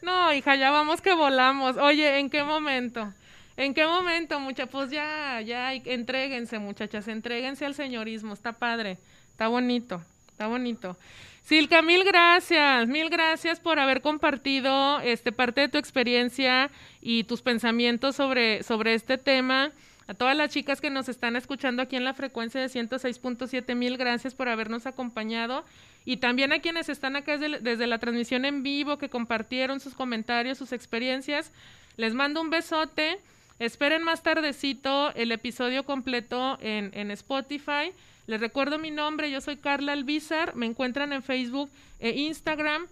No, 0.00 0.32
hija, 0.32 0.56
ya 0.56 0.70
vamos 0.70 1.02
que 1.02 1.12
volamos. 1.12 1.76
Oye, 1.76 2.20
¿en 2.20 2.30
qué 2.30 2.42
momento? 2.42 3.12
¿En 3.56 3.72
qué 3.72 3.86
momento, 3.86 4.38
muchachas? 4.38 4.68
Pues 4.70 4.90
ya, 4.90 5.40
ya, 5.40 5.72
entréguense, 5.72 6.58
muchachas, 6.58 7.08
entréguense 7.08 7.64
al 7.64 7.74
señorismo, 7.74 8.34
está 8.34 8.52
padre, 8.52 8.98
está 9.30 9.48
bonito, 9.48 10.02
está 10.30 10.46
bonito. 10.46 10.96
Silka, 11.42 11.80
mil 11.80 12.04
gracias, 12.04 12.86
mil 12.86 13.08
gracias 13.08 13.58
por 13.58 13.78
haber 13.78 14.02
compartido 14.02 15.00
este 15.00 15.32
parte 15.32 15.62
de 15.62 15.68
tu 15.68 15.78
experiencia 15.78 16.70
y 17.00 17.24
tus 17.24 17.40
pensamientos 17.40 18.16
sobre, 18.16 18.62
sobre 18.62 18.94
este 18.94 19.16
tema. 19.16 19.70
A 20.06 20.14
todas 20.14 20.36
las 20.36 20.50
chicas 20.50 20.80
que 20.80 20.90
nos 20.90 21.08
están 21.08 21.34
escuchando 21.34 21.82
aquí 21.82 21.96
en 21.96 22.04
la 22.04 22.14
frecuencia 22.14 22.60
de 22.60 22.66
106.7, 22.66 23.74
mil 23.74 23.96
gracias 23.96 24.34
por 24.34 24.48
habernos 24.48 24.86
acompañado. 24.86 25.64
Y 26.04 26.18
también 26.18 26.52
a 26.52 26.58
quienes 26.60 26.88
están 26.88 27.16
acá 27.16 27.38
desde, 27.38 27.60
desde 27.60 27.86
la 27.86 27.98
transmisión 27.98 28.44
en 28.44 28.62
vivo, 28.62 28.98
que 28.98 29.08
compartieron 29.08 29.80
sus 29.80 29.94
comentarios, 29.94 30.58
sus 30.58 30.72
experiencias. 30.72 31.52
Les 31.96 32.12
mando 32.12 32.40
un 32.40 32.50
besote. 32.50 33.18
Esperen 33.58 34.02
más 34.02 34.22
tardecito 34.22 35.14
el 35.14 35.32
episodio 35.32 35.84
completo 35.84 36.58
en, 36.60 36.90
en 36.92 37.10
Spotify. 37.10 37.92
Les 38.26 38.40
recuerdo 38.40 38.78
mi 38.78 38.90
nombre, 38.90 39.30
yo 39.30 39.40
soy 39.40 39.56
Carla 39.56 39.92
Albizar, 39.92 40.54
me 40.56 40.66
encuentran 40.66 41.12
en 41.12 41.22
Facebook 41.22 41.70
e 42.00 42.10
Instagram 42.10 42.86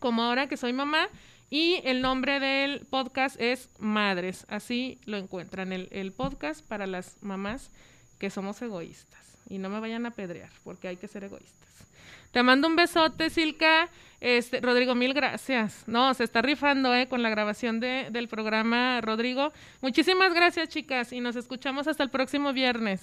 como 0.00 0.22
ahora 0.22 0.48
que 0.48 0.56
soy 0.56 0.72
mamá 0.72 1.08
y 1.48 1.80
el 1.84 2.02
nombre 2.02 2.40
del 2.40 2.84
podcast 2.86 3.40
es 3.40 3.70
Madres, 3.78 4.44
así 4.48 4.98
lo 5.06 5.16
encuentran, 5.16 5.72
el, 5.72 5.88
el 5.92 6.12
podcast 6.12 6.66
para 6.66 6.86
las 6.86 7.16
mamás 7.22 7.70
que 8.18 8.28
somos 8.28 8.60
egoístas 8.60 9.20
y 9.48 9.58
no 9.58 9.70
me 9.70 9.80
vayan 9.80 10.04
a 10.04 10.10
pedrear 10.10 10.50
porque 10.64 10.88
hay 10.88 10.96
que 10.96 11.08
ser 11.08 11.24
egoístas. 11.24 11.64
Te 12.32 12.42
mando 12.42 12.66
un 12.66 12.74
besote, 12.74 13.30
Silka. 13.30 13.88
Este, 14.24 14.58
Rodrigo, 14.62 14.94
mil 14.94 15.12
gracias. 15.12 15.84
No, 15.86 16.14
se 16.14 16.24
está 16.24 16.40
rifando 16.40 16.94
eh, 16.94 17.08
con 17.08 17.22
la 17.22 17.28
grabación 17.28 17.78
de, 17.78 18.08
del 18.10 18.26
programa, 18.26 19.02
Rodrigo. 19.02 19.52
Muchísimas 19.82 20.32
gracias, 20.32 20.70
chicas, 20.70 21.12
y 21.12 21.20
nos 21.20 21.36
escuchamos 21.36 21.88
hasta 21.88 22.02
el 22.02 22.08
próximo 22.08 22.54
viernes. 22.54 23.02